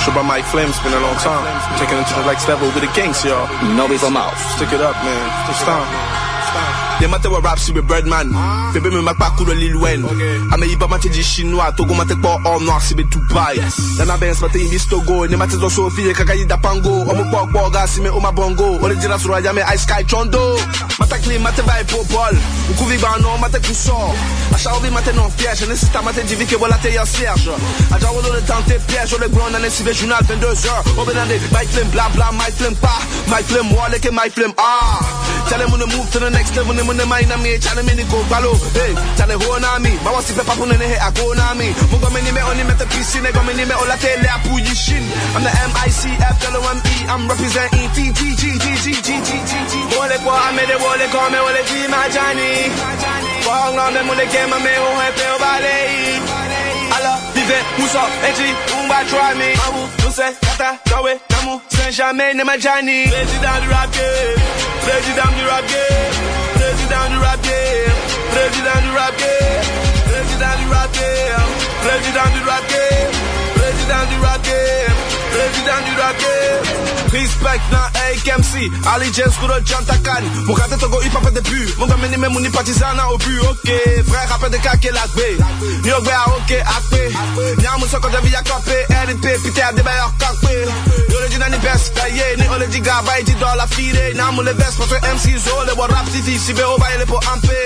Sure, 0.05 0.23
Mike 0.23 0.45
Flames 0.45 0.79
been 0.85 0.93
a 0.93 1.01
long 1.01 1.17
time. 1.17 1.49
Taking 1.81 1.97
it 1.97 2.07
to 2.09 2.15
the 2.21 2.27
next 2.27 2.47
level 2.47 2.69
with 2.69 2.85
the 2.85 2.93
gangs, 2.93 3.25
y'all. 3.25 3.49
No 3.73 3.89
be 3.89 3.97
from 3.97 4.13
mouth. 4.13 4.37
Stick 4.57 4.71
it 4.75 4.83
up, 4.83 4.95
man. 5.03 5.49
It's 5.49 5.63
time. 5.65 6.84
They 7.05 7.11
matter 7.11 7.29
what 7.29 7.45
rap 7.45 7.59
with 7.69 7.87
Birdman. 7.87 8.33
Baby, 8.73 8.89
me 8.89 9.03
mak 9.05 9.19
pakou 9.21 9.45
de 9.45 9.53
Lil 9.53 9.77
Wayne. 9.77 10.09
Ame 10.55 10.75
ba 10.81 10.89
mate 10.89 11.13
di 11.13 11.21
chinois. 11.21 11.71
Togo 11.77 11.93
mate 11.93 12.17
kwa 12.17 12.41
all 12.47 12.61
noir 12.61 12.81
si 12.81 12.95
be 12.95 13.05
Dubai. 13.05 13.61
Yana 14.01 14.17
Benz 14.19 14.41
mate 14.41 14.57
yi 14.57 14.71
bis 14.71 14.87
Togo. 14.89 15.27
Ne 15.27 15.37
mate 15.37 15.53
zo 15.61 15.69
Sophie 15.69 16.15
kaka 16.15 16.35
yi 16.35 16.47
da 16.47 16.57
pango. 16.57 17.05
Omo 17.05 17.29
kwa 17.29 17.47
kwa 17.53 17.69
ga 17.69 17.87
si 17.87 18.01
me 18.01 18.09
oma 18.09 18.33
bongo. 18.33 18.81
Ole 18.81 18.97
jira 18.97 19.19
sura 19.19 19.41
ya 19.41 19.53
me 19.53 19.61
ice 19.61 19.83
sky 19.83 20.03
chondo. 20.05 20.57
Mata 20.99 21.19
clean 21.19 21.43
mate 21.43 21.61
vai 21.61 21.85
popol. 21.85 22.33
Ukuvi 22.73 22.97
ba 22.97 23.21
no 23.21 23.37
mate 23.37 23.61
kuso. 23.61 23.93
Acha 24.55 24.73
ouvi 24.73 24.89
mate 24.91 25.13
non 25.13 25.29
piège. 25.37 25.69
Ne 25.69 25.77
sista 25.77 26.01
mate 26.01 26.25
divi 26.25 26.47
ke 26.47 26.57
bola 26.57 26.79
te 26.81 26.89
ya 26.89 27.05
serge. 27.05 27.53
Aja 27.93 28.09
wo 28.13 28.23
le 28.23 28.41
temps 28.47 28.65
te 28.67 28.81
piège. 28.89 29.13
Ole 29.13 29.29
gron 29.29 29.55
ane 29.55 29.69
si 29.69 29.83
ve 29.83 29.93
journal 29.93 30.23
22h. 30.25 30.97
Obenande 30.97 31.37
Mike 31.53 31.69
Flame 31.69 31.91
bla 31.91 32.09
bla 32.15 32.33
Mike 32.33 32.57
Flame 32.57 32.77
pa. 32.81 32.97
Mike 33.29 33.45
Flame 33.45 33.77
wale 33.77 34.01
ke 34.01 34.11
Mike 34.11 34.33
Flame 34.33 34.55
ah. 34.57 35.05
Tell 35.51 35.59
them 35.59 35.69
to 35.79 35.87
move 35.99 36.11
to 36.11 36.19
the 36.19 36.31
next 36.31 36.57
level. 36.57 36.73
Mune 36.95 37.09
maina 37.09 37.37
mie 37.39 37.59
chane 37.59 37.83
mini 37.83 38.05
go 38.07 38.23
balo 38.31 38.55
Hey, 38.71 38.95
chane 39.19 39.35
ho 39.35 39.59
na 39.59 39.79
mi 39.83 39.91
Mawa 40.05 40.23
sipe 40.23 40.45
papu 40.47 40.65
nene 40.65 40.87
he 40.87 40.95
ako 40.95 41.35
na 41.35 41.55
mi 41.55 41.75
Mungo 41.91 42.09
mini 42.15 42.31
me 42.31 42.41
oni 42.47 42.63
mete 42.63 42.87
pisi 42.87 43.19
Nego 43.21 43.43
me 43.43 43.51
ola 43.75 43.97
kele 43.99 44.23
the 44.23 45.51
M-I-C-F, 45.75 46.37
yellow 46.43 46.63
M-E 46.71 46.95
I'm 47.11 47.27
Wole 49.95 50.19
kwa 50.23 50.49
ame 50.49 50.67
de 50.67 50.77
wole 50.79 51.07
kwa 51.11 51.31
me 51.31 51.39
wole 51.43 51.63
ji 51.67 51.89
ma 51.91 52.09
jani 52.15 52.71
Wong 53.43 53.75
na 53.75 53.91
me 53.91 54.03
mune 54.07 54.27
kema 54.31 54.59
me 54.63 54.73
ho 54.79 54.91
he 55.03 55.11
peo 55.19 55.39
balei 55.43 56.55
Alors 56.95 57.19
vivait, 57.35 57.65
Moussa, 57.79 58.07
Edji, 58.29 58.55
Mumba, 58.71 59.03
Trami, 59.11 59.51
Mawu, 59.59 59.89
Moussa, 60.05 60.31
Kata, 60.41 60.79
Kawe, 60.89 61.19
Namu, 61.31 61.61
Saint-Germain, 61.69 62.35
Nemajani. 62.35 63.09
Président 63.09 63.59
du 63.63 63.69
rap 63.71 63.91
game, 63.91 64.43
président 64.87 65.31
du 65.37 65.45
rap 65.49 65.67
game 65.67 66.64
président 66.85 67.09
du 67.09 67.19
rap 67.19 67.41
game, 67.41 67.97
président 68.31 68.81
du 68.83 68.91
rap 68.91 69.17
game, 69.17 69.65
président 70.05 70.55
du 70.61 70.69
rap 70.69 70.93
game, 70.93 71.49
président 71.81 72.29
du 72.35 72.43
rap 72.47 72.63
game, 72.69 73.13
président 73.57 74.05
du 74.11 74.21
rap 74.21 74.43
game, 74.43 74.94
respect 77.15 77.61
na 77.71 77.91
AKMC 78.11 78.71
allegiance 78.95 79.35
pour 79.39 79.49
le 79.49 79.55
Jantakan 79.65 80.23
Moukate 80.47 80.79
Togo 80.79 81.01
hip 81.03 81.15
hop 81.15 81.31
début 81.33 81.69
Mon 81.79 81.87
gamin 81.87 82.09
ni 82.09 82.17
même 82.17 82.33
ni 82.41 82.49
partisan 82.51 82.87
au 83.13 83.19
but. 83.19 83.41
Ok 83.51 83.71
frère 84.07 84.29
rappel 84.29 84.51
de 84.51 84.57
kake 84.59 84.91
lagbe 84.93 85.39
New 85.83 85.91
York 85.91 86.09
à 86.09 86.29
ok 86.31 86.53
AP 86.53 86.93
Nyamu 87.63 87.87
soko 87.89 88.09
de 88.09 88.19
via 88.27 88.43
kapé 88.43 88.87
RIP 89.07 89.43
pité 89.43 89.63
à 89.63 89.73
des 89.73 89.83
bailleurs 89.83 90.13
kapé 90.19 90.65
Yole 91.11 91.29
di 91.29 91.39
nani 91.39 91.59
best 91.59 91.95
kaye. 91.95 92.37
Ni 92.37 92.49
ole 92.49 92.67
di 92.69 92.81
gaba 92.81 93.13
di 93.25 93.35
dans 93.35 93.55
la 93.55 93.67
file 93.67 94.13
Nyamu 94.15 94.43
le 94.43 94.53
best 94.55 94.77
parce 94.79 94.91
que 94.91 94.97
MC 95.15 95.39
Zo 95.39 95.65
le 95.67 95.75
bon 95.75 95.83
rap 95.83 96.11
titi 96.11 96.39
Si 96.39 96.53
béo 96.53 96.77
baile 96.79 97.07
pour 97.07 97.21
ampé 97.33 97.57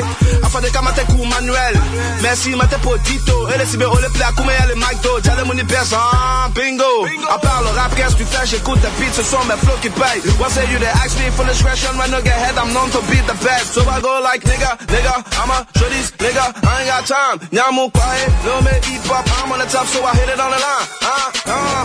Afin 0.43 0.61
de 0.61 0.69
kamate 0.69 1.05
kou 1.07 1.25
manuel. 1.25 1.81
Merci 2.23 2.55
mate 2.55 2.77
potito. 2.83 3.49
Et 3.49 3.59
le 3.59 3.67
si 3.67 3.77
béo 3.77 3.95
le 4.01 4.09
play 4.11 4.25
à 4.25 4.33
koumé 4.33 4.53
le 4.69 4.75
Mike 4.75 5.01
Do 5.03 5.19
Jale 5.25 5.45
mouni 5.45 5.63
best 5.63 5.95
hein, 5.95 6.51
bingo. 6.55 7.07
À 7.31 7.39
part 7.39 7.63
le 7.63 7.69
rap 7.79 7.95
qu'est-ce 7.97 8.15
que 8.17 8.23
tu 8.23 8.25
fais? 8.25 8.47
J'écoute 8.47 8.81
ta 8.83 8.89
beat 9.01 9.15
ce 9.15 9.23
mes 9.47 9.57
flows 9.63 9.79
qui 9.81 9.91
payent. 9.91 10.23
What 10.39 10.51
say 10.51 10.65
you, 10.71 10.79
they 10.79 10.87
ask 11.03 11.19
me 11.19 11.31
for 11.31 11.45
discretion, 11.45 11.97
when 11.99 12.13
I 12.15 12.21
get 12.21 12.35
head, 12.39 12.57
I'm 12.59 12.73
known 12.73 12.91
to 12.91 13.01
be 13.11 13.19
the 13.27 13.37
best. 13.45 13.75
So 13.75 13.83
I 13.89 14.01
go 14.01 14.21
like 14.23 14.43
nigga, 14.43 14.77
nigga, 14.89 15.15
I'm 15.41 15.51
a 15.51 15.65
shorties, 15.79 16.11
nigga, 16.19 16.45
I 16.65 16.83
ain't 16.83 16.89
got 16.89 17.05
time. 17.07 17.39
Nyamu 17.55 17.93
quiet, 17.93 18.31
little 18.45 18.63
bit 18.63 18.85
hip 18.85 19.03
hop, 19.07 19.27
I'm 19.45 19.53
on 19.53 19.59
the 19.59 19.67
top, 19.67 19.87
so 19.87 20.03
I 20.05 20.13
hit 20.17 20.29
it 20.29 20.41
on 20.41 20.51
the 20.51 20.59
line. 20.59 20.87
Ah, 21.03 21.33
ah. 21.47 21.85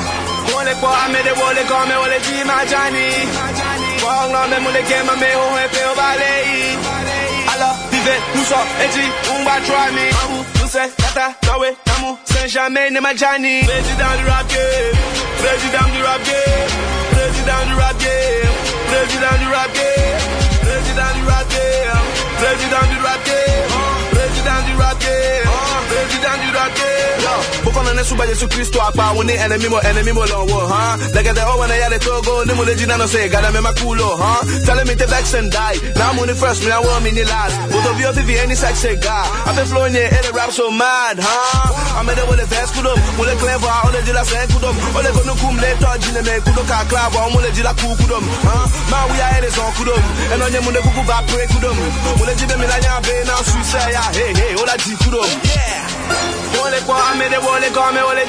Wole 0.54 0.74
kwa 0.80 0.92
amede 1.06 1.32
wole 1.40 1.64
kwa 1.68 1.86
me 1.86 1.96
wole 1.98 2.20
di 2.20 2.44
majani. 2.44 3.08
Kwa 4.02 4.28
ngla 4.30 4.48
me 4.50 4.58
mule 4.60 4.82
kema 4.84 5.16
me 5.20 5.30
ho 5.34 5.46
he 5.58 5.68
pe 5.70 5.82
obale. 5.92 6.32
Alors, 7.54 7.76
vivez, 7.92 8.20
nous 8.36 8.44
sommes, 8.46 8.68
eji, 8.82 9.06
umba 9.36 9.56
try 9.66 9.92
me. 9.94 10.10
Mamu, 10.12 10.44
nous 10.62 10.74
kata, 10.98 11.36
kawe, 11.46 11.70
namu, 11.88 12.18
Saint 12.26 12.48
jamais, 12.48 12.90
ne 12.90 13.00
majani. 13.00 13.62
Président 13.64 14.14
du 14.18 14.26
rap 14.30 14.48
game, 14.48 14.98
président 15.38 15.88
du 15.94 16.04
rap 16.04 16.22
game, 16.26 16.70
président 17.44 17.66
du 17.68 17.76
rap 17.76 17.98
game, 17.98 18.54
président 18.88 19.38
du 19.38 19.54
rap 19.54 19.74
game, 19.74 20.22
président 20.62 21.14
du 21.14 21.26
rap 21.28 21.50
game, 21.50 22.06
président 22.38 22.88
du 22.90 23.02
rap 23.04 23.26
game, 23.26 23.68
président 24.12 24.62
du 24.66 24.76
rap 24.82 25.00
game, 25.00 25.50
président 25.90 26.38
du 26.42 26.58
rap 26.58 26.74
game. 26.78 26.93
Na 27.84 27.92
nesu 27.94 28.16
ba 28.16 28.26
Yesu 28.26 28.48
Kristo 28.48 28.80
apa 28.82 29.12
woni 29.14 29.34
enemy 29.36 29.68
mo 29.68 29.78
enemy 29.80 30.12
mo 30.14 30.24
lo 30.26 30.46
wo 30.48 30.68
ha 30.72 30.96
Daga 31.12 31.34
de 31.36 31.42
o 31.44 31.58
wana 31.60 31.76
ya 31.76 31.90
de 31.90 32.00
togo 32.00 32.44
ni 32.48 32.54
mo 32.56 32.64
le 32.64 32.76
jina 32.76 32.98
no 32.98 33.06
say 33.06 33.28
gada 33.28 33.52
me 33.52 33.60
makulo 33.60 34.18
ha 34.18 34.40
Tell 34.66 34.80
me 34.88 34.96
to 34.96 35.06
vex 35.08 35.34
and 35.34 35.52
die. 35.52 35.76
Now 36.00 36.16
the 36.24 36.34
first 36.34 36.64
me 36.64 36.72
I 36.72 36.80
want 36.80 37.04
me 37.04 37.12
ni 37.12 37.24
last. 37.28 37.60
Both 37.70 37.92
of 37.92 38.00
you 38.00 38.08
if 38.08 38.30
you 38.30 38.38
any 38.40 38.56
sex 38.56 38.80
say 38.80 38.96
God 38.96 39.28
I've 39.46 39.56
been 39.56 39.68
flowing 39.68 39.92
here 39.94 40.08
and 40.08 40.24
the 40.24 40.32
rap 40.32 40.52
so 40.52 40.72
mad 40.72 41.20
ha 41.20 42.00
I'm 42.00 42.08
in 42.08 42.16
there 42.16 42.26
with 42.26 42.40
the 42.40 42.48
vest 42.48 42.74
kudum. 42.74 42.96
Mo 43.20 43.24
le 43.28 43.36
clever 43.36 43.68
o 43.68 43.90
le 43.92 44.00
jila 44.08 44.24
sen 44.24 44.48
kudum. 44.56 44.76
O 44.96 45.00
le 45.04 45.12
gonu 45.12 45.34
kum 45.44 45.56
le 45.60 45.70
to 45.84 45.90
jine 46.00 46.22
me 46.24 46.34
kudo 46.40 46.64
ka 46.64 46.88
clavo 46.88 47.36
mo 47.36 47.40
le 47.44 47.52
jila 47.52 47.76
ku 47.76 47.92
kudum 48.00 48.24
ha 48.48 48.64
Man 48.88 49.04
we 49.12 49.20
are 49.20 49.32
headers 49.36 49.60
on 49.60 49.72
kudum. 49.76 50.00
And 50.32 50.40
on 50.40 50.50
ye 50.56 50.60
mo 50.64 50.72
le 50.72 50.80
kuku 50.80 51.04
va 51.04 51.20
pray 51.28 51.46
kudum. 51.52 51.76
Mo 52.16 52.24
le 52.24 52.34
jibe 52.40 52.56
mi 52.56 52.66
la 52.66 52.80
nya 52.80 53.04
be 53.04 53.16
na 53.28 53.36
suicide 53.44 53.92
ya 53.92 54.04
hey 54.16 54.32
hey 54.40 54.52
ola 54.56 54.74
di 54.80 54.96
kudum. 55.04 55.28
Yeah 55.52 56.53
Wole 56.60 56.80
kwa 56.86 57.10
amede 57.12 57.38
wole 57.38 57.70
kwa 57.70 57.92
me 57.92 58.02
wole 58.02 58.26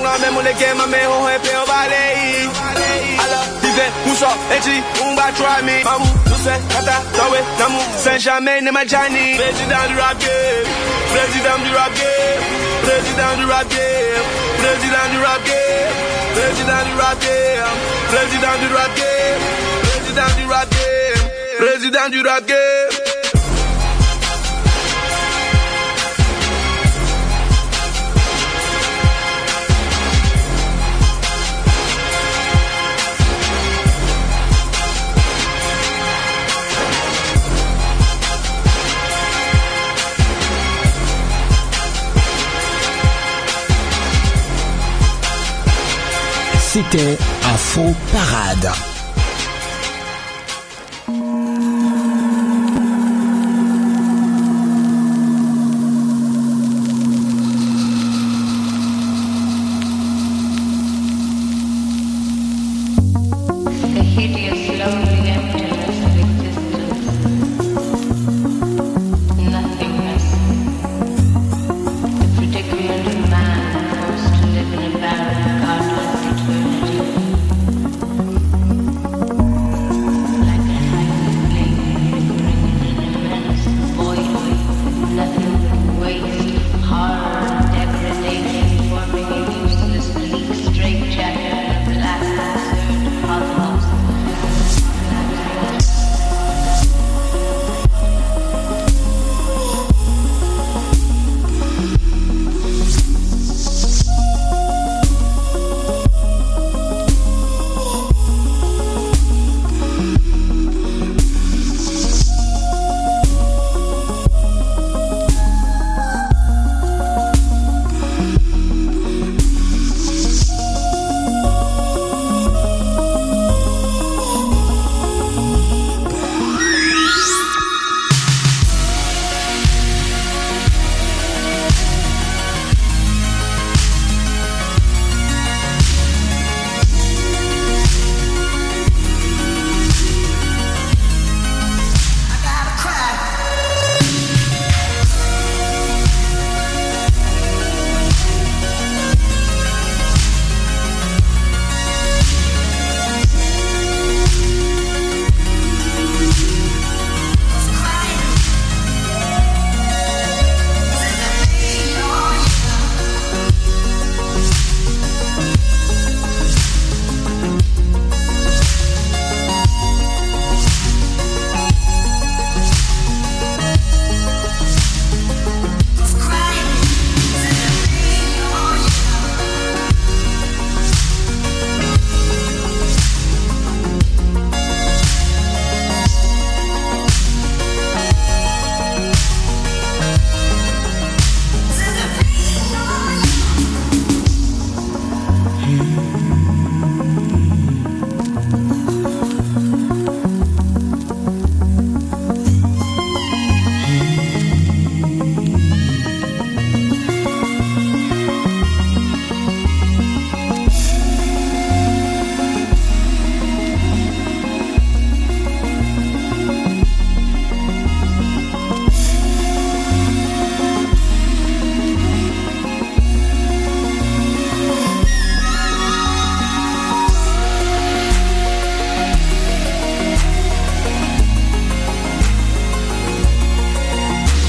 ngla 0.00 0.18
me 0.18 0.30
mule 0.30 0.52
me 0.86 0.98
ho 1.04 1.26
he 1.26 1.38
pe 1.38 1.56
obale 1.62 2.02
Ala 3.24 3.40
eji 4.56 4.82
umba 5.02 5.32
me 5.62 5.82
kata 6.68 6.96
tawe 7.16 7.38
namu 7.58 7.80
ne 8.62 8.70
majani 8.70 9.36
Président 9.36 9.84
du 9.88 9.96
rap 10.00 10.18
game 10.18 10.68
Président 11.12 11.58
du 11.64 11.70
rap 11.76 11.92
game 11.94 12.42
Président 12.84 13.36
du 13.38 13.44
rap 13.52 13.68
game 13.68 14.26
Président 14.58 15.06
du 15.10 15.20
rap 15.24 15.44
game 15.44 15.92
Président 16.34 16.84
du 16.84 16.96
rap 17.04 17.18
game 17.20 17.68
Président 18.10 18.56
du 18.60 18.68
rap 18.74 18.94
game 18.96 19.42
Président 19.90 20.30
du 20.38 20.44
rap 20.52 20.68
game 20.70 21.22
Président 21.58 22.08
du 22.10 22.20
rap 22.22 22.46
game 22.46 23.07
C'était 46.78 47.18
Afro 47.42 47.92
Parade. 48.12 48.87